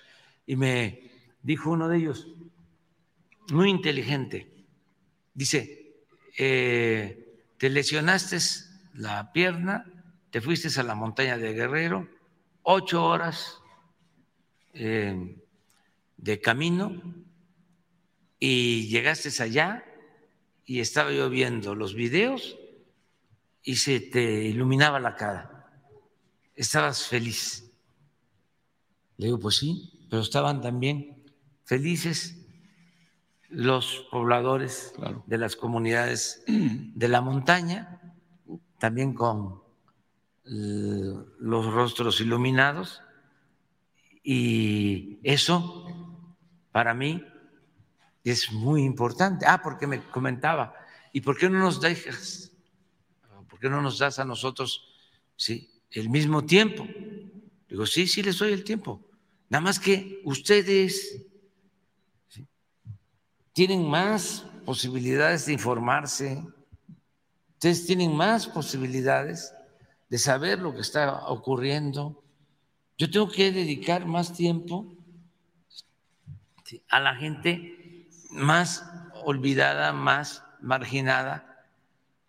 [0.46, 1.11] y me
[1.42, 2.28] dijo uno de ellos,
[3.50, 4.66] muy inteligente,
[5.34, 5.94] dice,
[6.38, 8.38] eh, te lesionaste
[8.94, 9.86] la pierna
[10.32, 12.09] te fuiste a la montaña de Guerrero,
[12.62, 13.59] ocho horas
[14.72, 15.36] eh,
[16.16, 17.03] de camino
[18.38, 19.84] y llegaste allá
[20.64, 22.57] y estaba yo viendo los videos
[23.62, 25.70] y se te iluminaba la cara.
[26.54, 27.70] Estabas feliz.
[29.16, 31.24] Le digo, pues sí, pero estaban también
[31.64, 32.38] felices
[33.48, 34.94] los pobladores
[35.26, 38.00] de las comunidades de la montaña,
[38.78, 39.62] también con
[40.44, 43.02] los rostros iluminados
[44.22, 45.86] y eso
[46.72, 47.24] para mí
[48.24, 49.46] es muy importante.
[49.46, 50.74] Ah, porque me comentaba,
[51.12, 52.51] ¿y por qué no nos dejas?
[53.62, 54.88] ¿Por qué no nos das a nosotros
[55.36, 56.84] sí, el mismo tiempo?
[57.68, 59.00] Digo, sí, sí les doy el tiempo.
[59.48, 61.24] Nada más que ustedes
[63.52, 66.44] tienen más posibilidades de informarse,
[67.52, 69.54] ustedes tienen más posibilidades
[70.08, 72.20] de saber lo que está ocurriendo.
[72.98, 74.92] Yo tengo que dedicar más tiempo
[76.88, 78.84] a la gente más
[79.24, 81.51] olvidada, más marginada.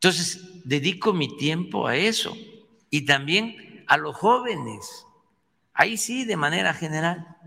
[0.03, 2.35] Entonces, dedico mi tiempo a eso
[2.89, 5.07] y también a los jóvenes.
[5.73, 7.37] Ahí sí, de manera general,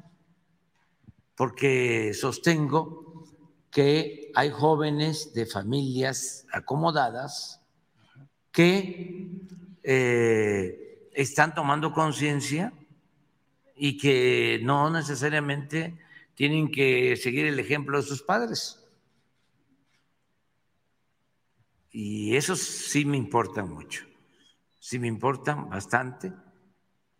[1.34, 3.26] porque sostengo
[3.70, 7.60] que hay jóvenes de familias acomodadas
[8.52, 9.28] que
[9.82, 12.72] eh, están tomando conciencia
[13.76, 15.98] y que no necesariamente
[16.34, 18.85] tienen que seguir el ejemplo de sus padres.
[21.98, 24.04] Y eso sí me importa mucho,
[24.78, 26.30] sí me importa bastante,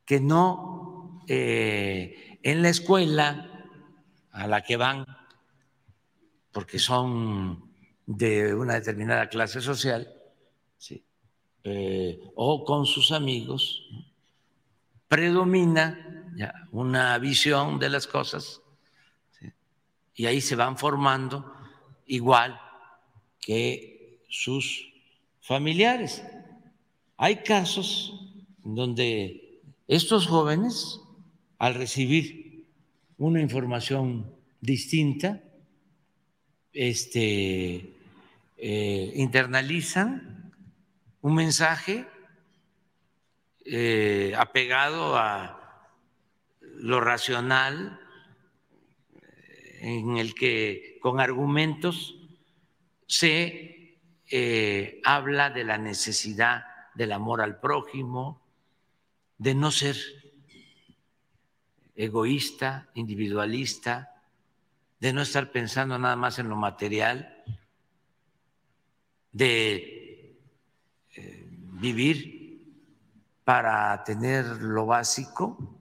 [0.04, 3.70] que no eh, en la escuela
[4.32, 5.06] a la que van,
[6.52, 7.72] porque son
[8.04, 10.12] de una determinada clase social,
[10.76, 11.02] ¿sí?
[11.64, 13.88] Eh, o con sus amigos,
[15.08, 16.28] predomina
[16.72, 18.60] una visión de las cosas
[20.14, 21.50] y ahí se van formando
[22.04, 22.60] igual
[23.40, 23.95] que
[24.36, 24.92] sus
[25.40, 26.22] familiares.
[27.16, 28.12] Hay casos
[28.62, 31.00] donde estos jóvenes,
[31.58, 32.66] al recibir
[33.16, 34.30] una información
[34.60, 35.42] distinta,
[36.72, 37.94] este,
[38.58, 40.52] eh, internalizan
[41.22, 42.06] un mensaje
[43.64, 45.88] eh, apegado a
[46.60, 47.98] lo racional,
[49.80, 52.16] en el que con argumentos
[53.06, 53.75] se
[54.30, 56.64] eh, habla de la necesidad
[56.94, 58.40] del amor al prójimo,
[59.38, 59.96] de no ser
[61.94, 64.22] egoísta, individualista,
[65.00, 67.42] de no estar pensando nada más en lo material,
[69.32, 69.96] de
[71.78, 72.36] vivir
[73.44, 75.80] para tener lo básico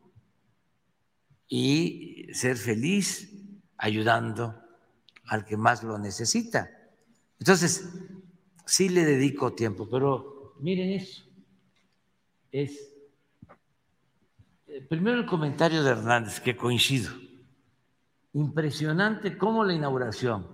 [1.47, 3.31] y ser feliz
[3.77, 4.61] ayudando
[5.25, 6.69] al que más lo necesita.
[7.39, 7.89] Entonces,
[8.65, 11.23] sí le dedico tiempo, pero miren eso,
[12.51, 12.95] es
[14.75, 17.11] Eh, primero el comentario de Hernández, que coincido.
[18.33, 20.47] Impresionante cómo la inauguración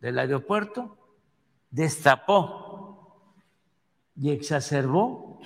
[0.00, 0.98] del aeropuerto
[1.70, 3.32] destapó
[4.16, 5.40] y exacerbó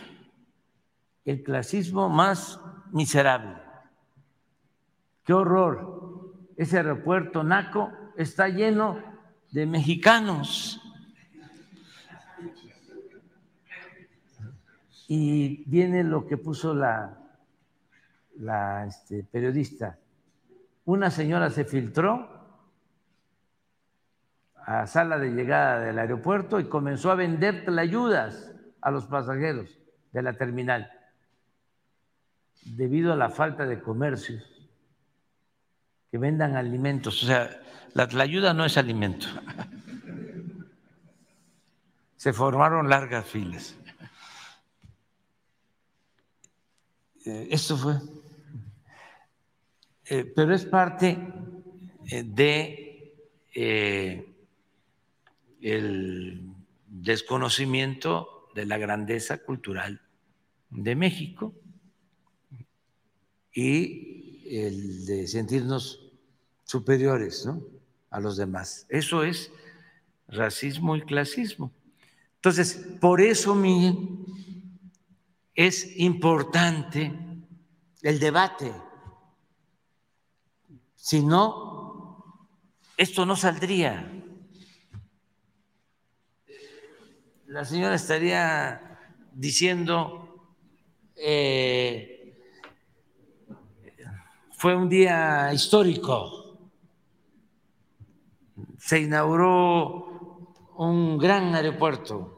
[1.26, 2.58] el clasismo más
[2.92, 3.60] miserable.
[5.24, 6.32] Qué horror.
[6.56, 9.02] Ese aeropuerto Naco está lleno
[9.50, 10.80] de mexicanos.
[15.08, 17.18] Y viene lo que puso la,
[18.86, 19.98] este, periodista.
[20.86, 22.28] Una señora se filtró
[24.56, 29.78] a sala de llegada del aeropuerto y comenzó a vender ayudas a los pasajeros
[30.12, 30.90] de la terminal
[32.64, 34.42] debido a la falta de comercios
[36.10, 37.22] que vendan alimentos.
[37.22, 37.50] O sea,
[37.92, 39.26] la, ayuda no es alimento.
[42.16, 43.76] Se formaron largas filas.
[47.24, 47.94] Eh, esto fue.
[50.06, 51.18] Eh, pero es parte
[52.10, 52.80] eh, de
[55.60, 56.42] el
[56.86, 60.02] desconocimiento de la grandeza cultural
[60.70, 61.54] de México
[63.54, 66.12] y el de sentirnos
[66.64, 67.48] superiores
[68.10, 68.86] a los demás.
[68.88, 69.50] Eso es
[70.28, 71.72] racismo y clasismo.
[72.36, 73.96] Entonces, por eso, Miguel,
[75.54, 77.12] es importante
[78.02, 78.72] el debate.
[80.94, 82.48] Si no,
[82.96, 84.10] esto no saldría.
[87.46, 88.98] La señora estaría
[89.32, 90.56] diciendo,
[91.14, 92.36] eh,
[94.52, 96.70] fue un día histórico,
[98.78, 102.33] se inauguró un gran aeropuerto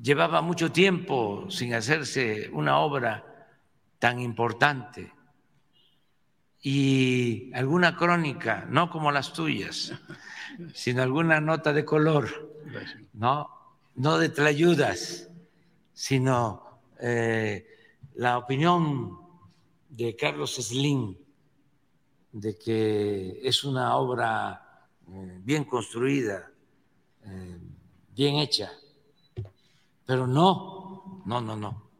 [0.00, 3.48] llevaba mucho tiempo sin hacerse una obra
[3.98, 5.12] tan importante.
[6.60, 9.92] Y alguna crónica, no como las tuyas,
[10.74, 12.28] sino alguna nota de color,
[13.14, 13.48] no,
[13.94, 15.28] no de tlayudas,
[15.92, 17.66] sino eh,
[18.14, 19.18] la opinión
[19.88, 21.16] de Carlos Slim
[22.32, 26.50] de que es una obra eh, bien construida,
[27.24, 27.58] eh,
[28.14, 28.70] bien hecha
[30.08, 31.90] pero no, no, no, no.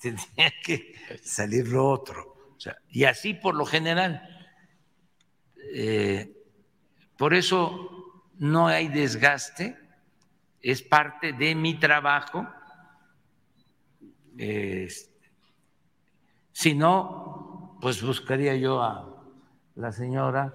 [0.00, 2.54] Tenía que salir lo otro.
[2.88, 4.26] y así por lo general.
[5.74, 6.32] Eh,
[7.18, 9.76] por eso no hay desgaste,
[10.62, 12.46] es parte de mi trabajo.
[16.52, 19.22] si no, pues buscaría yo a
[19.74, 20.54] la señora,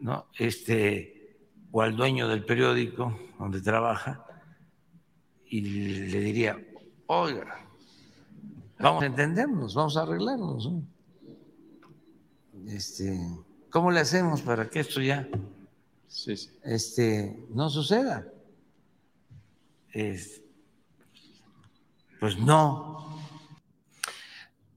[0.00, 0.26] ¿no?
[0.36, 1.38] Este,
[1.70, 4.33] o al dueño del periódico donde trabaja,
[5.46, 6.58] y le diría,
[7.06, 7.66] oiga,
[8.78, 10.70] vamos a entendernos, vamos a arreglarnos.
[12.66, 13.20] Este,
[13.70, 15.28] ¿Cómo le hacemos para que esto ya
[16.62, 18.26] Este, no suceda?
[22.20, 23.18] pues no.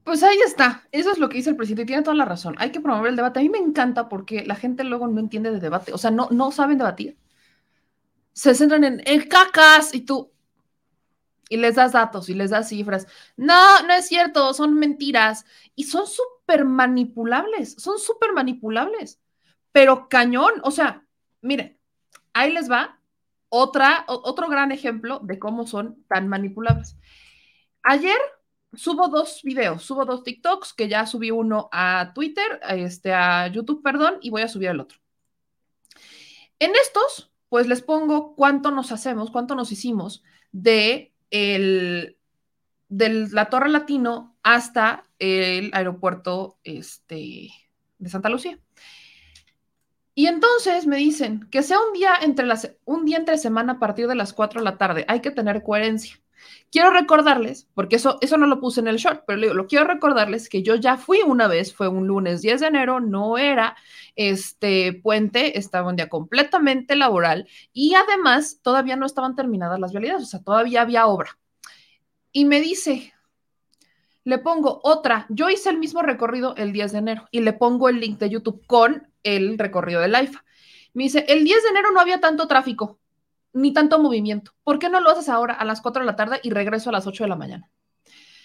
[0.04, 2.54] Pues ahí está, eso es lo que dice el presidente y tiene toda la razón.
[2.58, 3.40] Hay que promover el debate.
[3.40, 6.28] A mí me encanta porque la gente luego no entiende de debate, o sea, no,
[6.30, 7.18] no saben debatir.
[8.32, 10.30] Se centran en el cacas y tú,
[11.48, 13.06] y les das datos y les das cifras.
[13.36, 15.44] No, no es cierto, son mentiras.
[15.74, 19.20] Y son súper manipulables, son súper manipulables.
[19.72, 21.06] Pero cañón, o sea,
[21.40, 21.78] miren,
[22.32, 23.00] ahí les va
[23.48, 26.96] otra, otro gran ejemplo de cómo son tan manipulables.
[27.82, 28.18] Ayer
[28.74, 33.82] subo dos videos, subo dos TikToks, que ya subí uno a Twitter, este, a YouTube,
[33.82, 34.98] perdón, y voy a subir el otro.
[36.58, 40.22] En estos, pues les pongo cuánto nos hacemos, cuánto nos hicimos
[40.52, 42.18] de el,
[42.88, 47.50] de la Torre Latino hasta el aeropuerto este,
[47.98, 48.58] de Santa Lucía.
[50.14, 53.78] Y entonces me dicen que sea un día entre las, un día entre semana a
[53.78, 55.04] partir de las 4 de la tarde.
[55.06, 56.20] Hay que tener coherencia.
[56.70, 60.48] Quiero recordarles, porque eso, eso no lo puse en el short, pero lo quiero recordarles
[60.48, 63.76] que yo ya fui una vez, fue un lunes 10 de enero, no era
[64.16, 70.24] este puente, estaba un día completamente laboral y además todavía no estaban terminadas las vialidades,
[70.24, 71.38] o sea, todavía había obra.
[72.32, 73.14] Y me dice,
[74.24, 77.88] le pongo otra, yo hice el mismo recorrido el 10 de enero y le pongo
[77.88, 80.44] el link de YouTube con el recorrido del IFA.
[80.92, 82.97] Me dice, el 10 de enero no había tanto tráfico
[83.60, 84.52] ni tanto movimiento.
[84.62, 86.92] ¿Por qué no lo haces ahora a las 4 de la tarde y regreso a
[86.92, 87.70] las 8 de la mañana?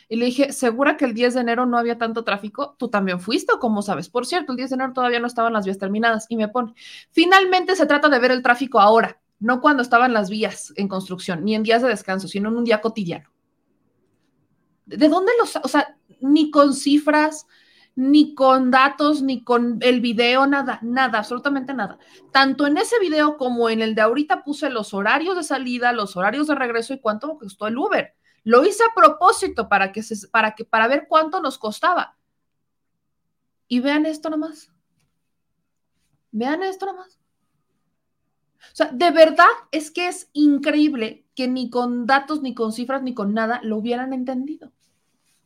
[0.09, 2.75] Y le dije, ¿segura que el 10 de enero no había tanto tráfico?
[2.77, 4.09] ¿Tú también fuiste o cómo sabes?
[4.09, 6.25] Por cierto, el 10 de enero todavía no estaban las vías terminadas.
[6.29, 6.73] Y me pone,
[7.11, 9.19] finalmente se trata de ver el tráfico ahora.
[9.39, 12.63] no cuando estaban las vías en construcción, ni en días de descanso, sino en un
[12.63, 13.29] día cotidiano.
[14.85, 17.45] ¿De dónde los, o sea, ni con cifras,
[17.95, 21.99] ni con datos, ni con el video, nada, nada, absolutamente nada.
[22.31, 26.17] Tanto en ese video como en el de ahorita puse los horarios de salida, los
[26.17, 28.15] horarios de regreso y cuánto costó el Uber.
[28.43, 32.17] Lo hice a propósito para que se, para que para ver cuánto nos costaba.
[33.67, 34.71] Y vean esto nomás.
[36.31, 37.19] Vean esto nomás.
[38.59, 43.03] O sea, de verdad es que es increíble que ni con datos, ni con cifras,
[43.03, 44.71] ni con nada lo hubieran entendido.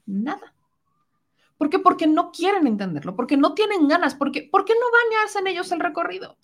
[0.06, 0.54] Nada.
[1.58, 1.80] ¿Por qué?
[1.80, 5.80] Porque no quieren entenderlo, porque no tienen ganas, porque ¿por qué no bañarse ellos el
[5.80, 6.38] recorrido?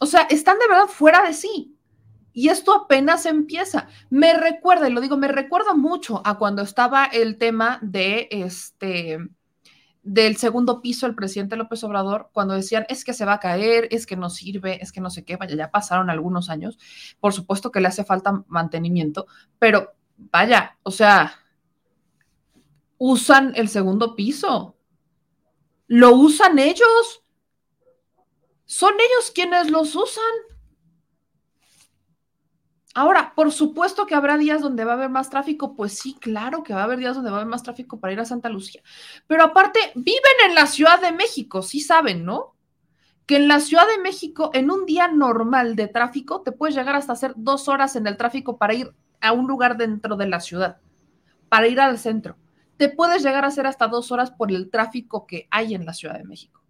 [0.00, 1.76] O sea, están de verdad fuera de sí.
[2.32, 3.88] Y esto apenas empieza.
[4.10, 9.18] Me recuerda, y lo digo, me recuerda mucho a cuando estaba el tema de este
[10.02, 13.86] del segundo piso el presidente López Obrador, cuando decían es que se va a caer,
[13.92, 16.76] es que no sirve, es que no sé qué, vaya, ya pasaron algunos años,
[17.20, 19.26] por supuesto que le hace falta mantenimiento,
[19.60, 21.41] pero vaya, o sea,
[23.04, 24.76] usan el segundo piso.
[25.88, 27.24] Lo usan ellos.
[28.64, 30.22] Son ellos quienes los usan.
[32.94, 36.62] Ahora, por supuesto que habrá días donde va a haber más tráfico, pues sí, claro
[36.62, 38.48] que va a haber días donde va a haber más tráfico para ir a Santa
[38.48, 38.82] Lucía.
[39.26, 42.54] Pero aparte, viven en la Ciudad de México, sí saben, ¿no?
[43.26, 46.94] Que en la Ciudad de México, en un día normal de tráfico, te puedes llegar
[46.94, 50.38] hasta hacer dos horas en el tráfico para ir a un lugar dentro de la
[50.38, 50.76] ciudad,
[51.48, 52.36] para ir al centro
[52.82, 55.94] te puedes llegar a hacer hasta dos horas por el tráfico que hay en la
[55.94, 56.64] Ciudad de México.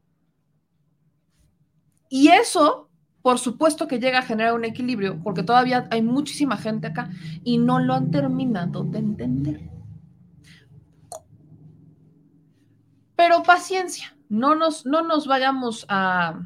[2.10, 2.90] Y eso,
[3.22, 7.08] por supuesto que llega a generar un equilibrio, porque todavía hay muchísima gente acá
[7.44, 9.70] y no lo han terminado de entender.
[13.16, 16.42] Pero paciencia, no nos, no nos vayamos a,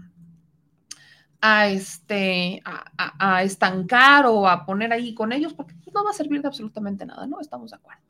[1.40, 6.42] a, este, a, estancar o a poner ahí con ellos, porque no va a servir
[6.42, 7.40] de absolutamente nada, ¿no?
[7.40, 8.02] Estamos de acuerdo.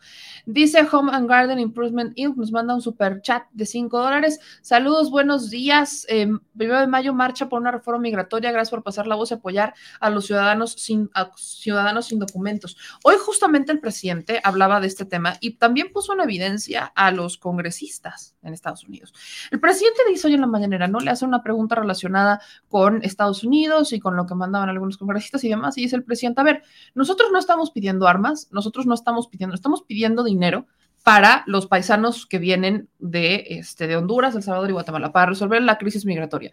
[0.44, 2.36] Dice Home and Garden Improvement Inc.
[2.36, 4.40] nos manda un super chat de 5 dólares.
[4.60, 6.04] Saludos, buenos días.
[6.08, 8.50] Eh, primero de mayo marcha por una reforma migratoria.
[8.50, 12.76] Gracias por pasar la voz y apoyar a los ciudadanos sin, ciudadanos sin documentos.
[13.04, 17.38] Hoy justamente el presidente hablaba de este tema y también puso en evidencia a los
[17.38, 19.14] congresistas en Estados Unidos.
[19.52, 20.98] El presidente dice hoy en la mañanera, ¿no?
[20.98, 25.44] Le hace una pregunta relacionada con Estados Unidos y con lo que mandaban algunos congresistas
[25.44, 25.78] y demás.
[25.78, 26.62] Y dice el presidente, a ver,
[26.94, 30.66] nosotros no estamos pidiendo armas, nosotros no estamos pidiendo, estamos pidiendo dinero
[31.04, 35.60] para los paisanos que vienen de, este, de Honduras, El Salvador y Guatemala, para resolver
[35.62, 36.52] la crisis migratoria.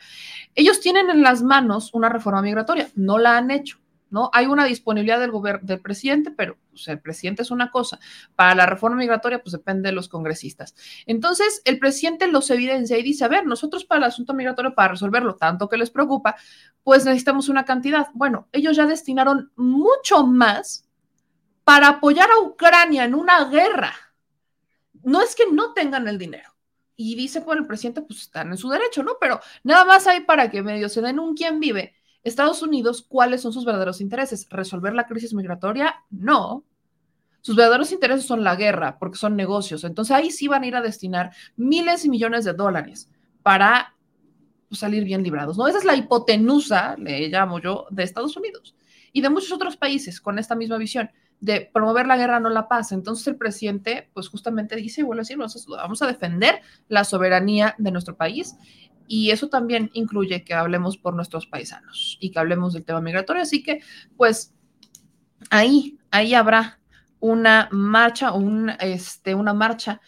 [0.53, 3.79] Ellos tienen en las manos una reforma migratoria, no la han hecho.
[4.09, 4.29] ¿no?
[4.31, 5.31] Hay una disponibilidad del
[5.63, 7.99] del presidente, pero pues, el presidente es una cosa.
[8.35, 10.75] Para la reforma migratoria, pues depende de los congresistas.
[11.07, 14.89] Entonces, el presidente los evidencia y dice, a ver, nosotros para el asunto migratorio, para
[14.89, 16.35] resolverlo tanto que les preocupa,
[16.83, 18.09] pues necesitamos una cantidad.
[18.13, 20.82] Bueno, ellos ya destinaron mucho más
[21.63, 23.93] para apoyar a Ucrania en una guerra.
[25.03, 26.49] No es que no tengan el dinero.
[26.95, 29.13] Y dice por el presidente, pues están en su derecho, ¿no?
[29.19, 31.95] Pero nada más hay para que medio se den un quién vive.
[32.23, 34.47] Estados Unidos, ¿cuáles son sus verdaderos intereses?
[34.49, 36.03] ¿Resolver la crisis migratoria?
[36.09, 36.63] No.
[37.41, 39.83] Sus verdaderos intereses son la guerra, porque son negocios.
[39.83, 43.09] Entonces ahí sí van a ir a destinar miles y millones de dólares
[43.41, 43.95] para
[44.69, 45.67] pues, salir bien librados, ¿no?
[45.67, 48.75] Esa es la hipotenusa, le llamo yo, de Estados Unidos
[49.11, 51.11] y de muchos otros países con esta misma visión
[51.43, 52.93] de promover la guerra, no la paz.
[52.93, 57.75] Entonces el presidente, pues justamente dice, y vuelve a decir, vamos a defender la soberanía
[57.77, 58.55] de nuestro país
[59.09, 63.41] y eso también incluye que hablemos por nuestros paisanos y que hablemos del tema migratorio.
[63.41, 63.81] Así que,
[64.15, 64.53] pues,
[65.49, 66.79] ahí, ahí habrá
[67.19, 69.99] una marcha, un, este, una marcha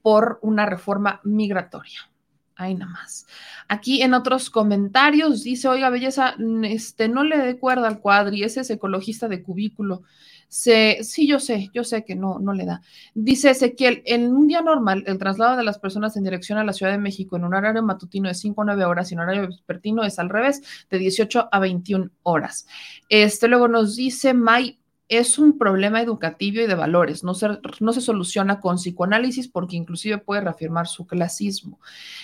[0.00, 2.10] por una reforma migratoria.
[2.56, 3.26] Ahí nada más.
[3.68, 8.60] Aquí en otros comentarios dice, oiga, belleza, este, no le dé cuerda al cuadri, ese
[8.60, 10.04] es ecologista de cubículo
[10.50, 12.82] sí, yo sé, yo sé que no, no le da.
[13.14, 16.72] Dice Ezequiel, en un día normal, el traslado de las personas en dirección a la
[16.72, 19.46] Ciudad de México en un horario matutino de 5 a 9 horas y en horario
[19.46, 22.66] vespertino es al revés, de 18 a 21 horas.
[23.08, 24.80] Este luego nos dice May,
[25.10, 27.48] es un problema educativo y de valores, no se,
[27.80, 31.80] no se soluciona con psicoanálisis porque inclusive puede reafirmar su clasismo.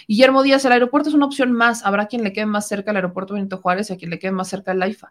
[0.06, 2.98] Guillermo Díaz, el aeropuerto es una opción más, habrá quien le quede más cerca el
[2.98, 5.10] aeropuerto Benito Juárez y a quien le quede más cerca el AIFA.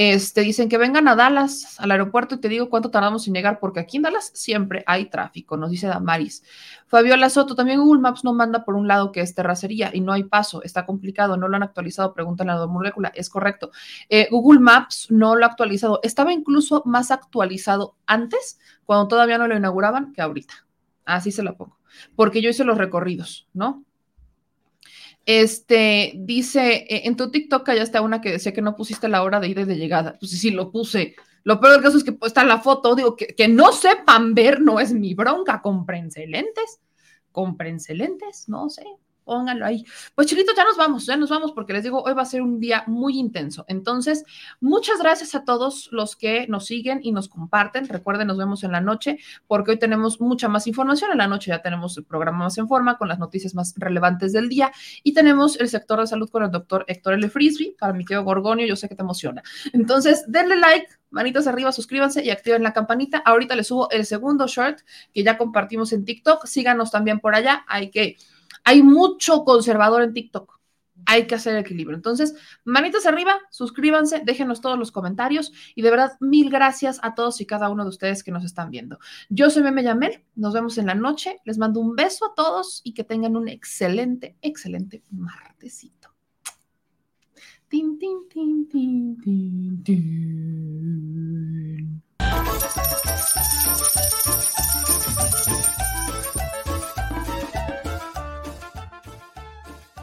[0.00, 3.58] Este, dicen que vengan a Dallas, al aeropuerto, y te digo cuánto tardamos en llegar,
[3.58, 6.44] porque aquí en Dallas siempre hay tráfico, nos dice Damaris.
[6.86, 10.12] Fabiola Soto, también Google Maps no manda por un lado que es terracería y no
[10.12, 13.72] hay paso, está complicado, no lo han actualizado, preguntan a la molécula, es correcto.
[14.08, 19.48] Eh, Google Maps no lo ha actualizado, estaba incluso más actualizado antes, cuando todavía no
[19.48, 20.64] lo inauguraban, que ahorita.
[21.06, 21.76] Así se lo pongo,
[22.14, 23.82] porque yo hice los recorridos, ¿no?
[25.28, 29.22] Este dice, eh, en tu TikTok ya está una que decía que no pusiste la
[29.22, 30.16] hora de ida y de llegada.
[30.18, 31.16] Pues sí, lo puse.
[31.44, 34.62] Lo peor del caso es que está la foto, digo, que, que no sepan ver
[34.62, 36.80] no es mi bronca, comprense lentes,
[37.30, 38.86] comprense lentes, no sé,
[39.28, 39.84] pónganlo ahí.
[40.14, 42.40] Pues chilitos, ya nos vamos, ya nos vamos porque les digo, hoy va a ser
[42.40, 43.66] un día muy intenso.
[43.68, 44.24] Entonces,
[44.58, 47.86] muchas gracias a todos los que nos siguen y nos comparten.
[47.86, 51.12] Recuerden, nos vemos en la noche porque hoy tenemos mucha más información.
[51.12, 54.32] En la noche ya tenemos el programa más en forma con las noticias más relevantes
[54.32, 54.72] del día
[55.02, 57.28] y tenemos el sector de salud con el doctor Héctor L.
[57.28, 58.66] Frisby para mi tío Gorgonio.
[58.66, 59.42] Yo sé que te emociona.
[59.74, 63.18] Entonces, denle like, manitas arriba, suscríbanse y activen la campanita.
[63.18, 64.78] Ahorita les subo el segundo short
[65.12, 66.46] que ya compartimos en TikTok.
[66.46, 67.66] Síganos también por allá.
[67.68, 68.16] Hay que
[68.68, 70.60] hay mucho conservador en TikTok.
[71.06, 71.96] Hay que hacer equilibrio.
[71.96, 77.40] Entonces, manitas arriba, suscríbanse, déjenos todos los comentarios y de verdad, mil gracias a todos
[77.40, 78.98] y cada uno de ustedes que nos están viendo.
[79.30, 82.82] Yo soy Meme Yamel, nos vemos en la noche, les mando un beso a todos
[82.84, 86.10] y que tengan un excelente, excelente martesito.
[87.68, 92.02] Tin, tin, tin, tin, tin, tin.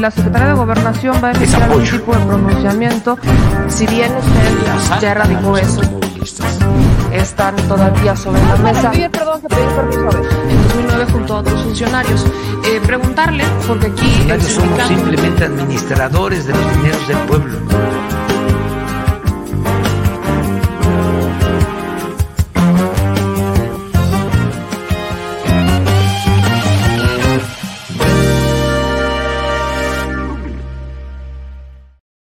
[0.00, 3.18] La Secretaría de Gobernación va a emitir algún tipo de pronunciamiento,
[3.68, 5.82] si bien usted ya erradicó eso,
[7.12, 8.90] están todavía sobre la mesa.
[8.90, 9.40] perdón.
[10.48, 12.26] En 2009 junto a otros funcionarios.
[12.64, 14.28] Eh, preguntarle, porque aquí...
[14.40, 17.58] somos simplemente administradores de los dineros del pueblo.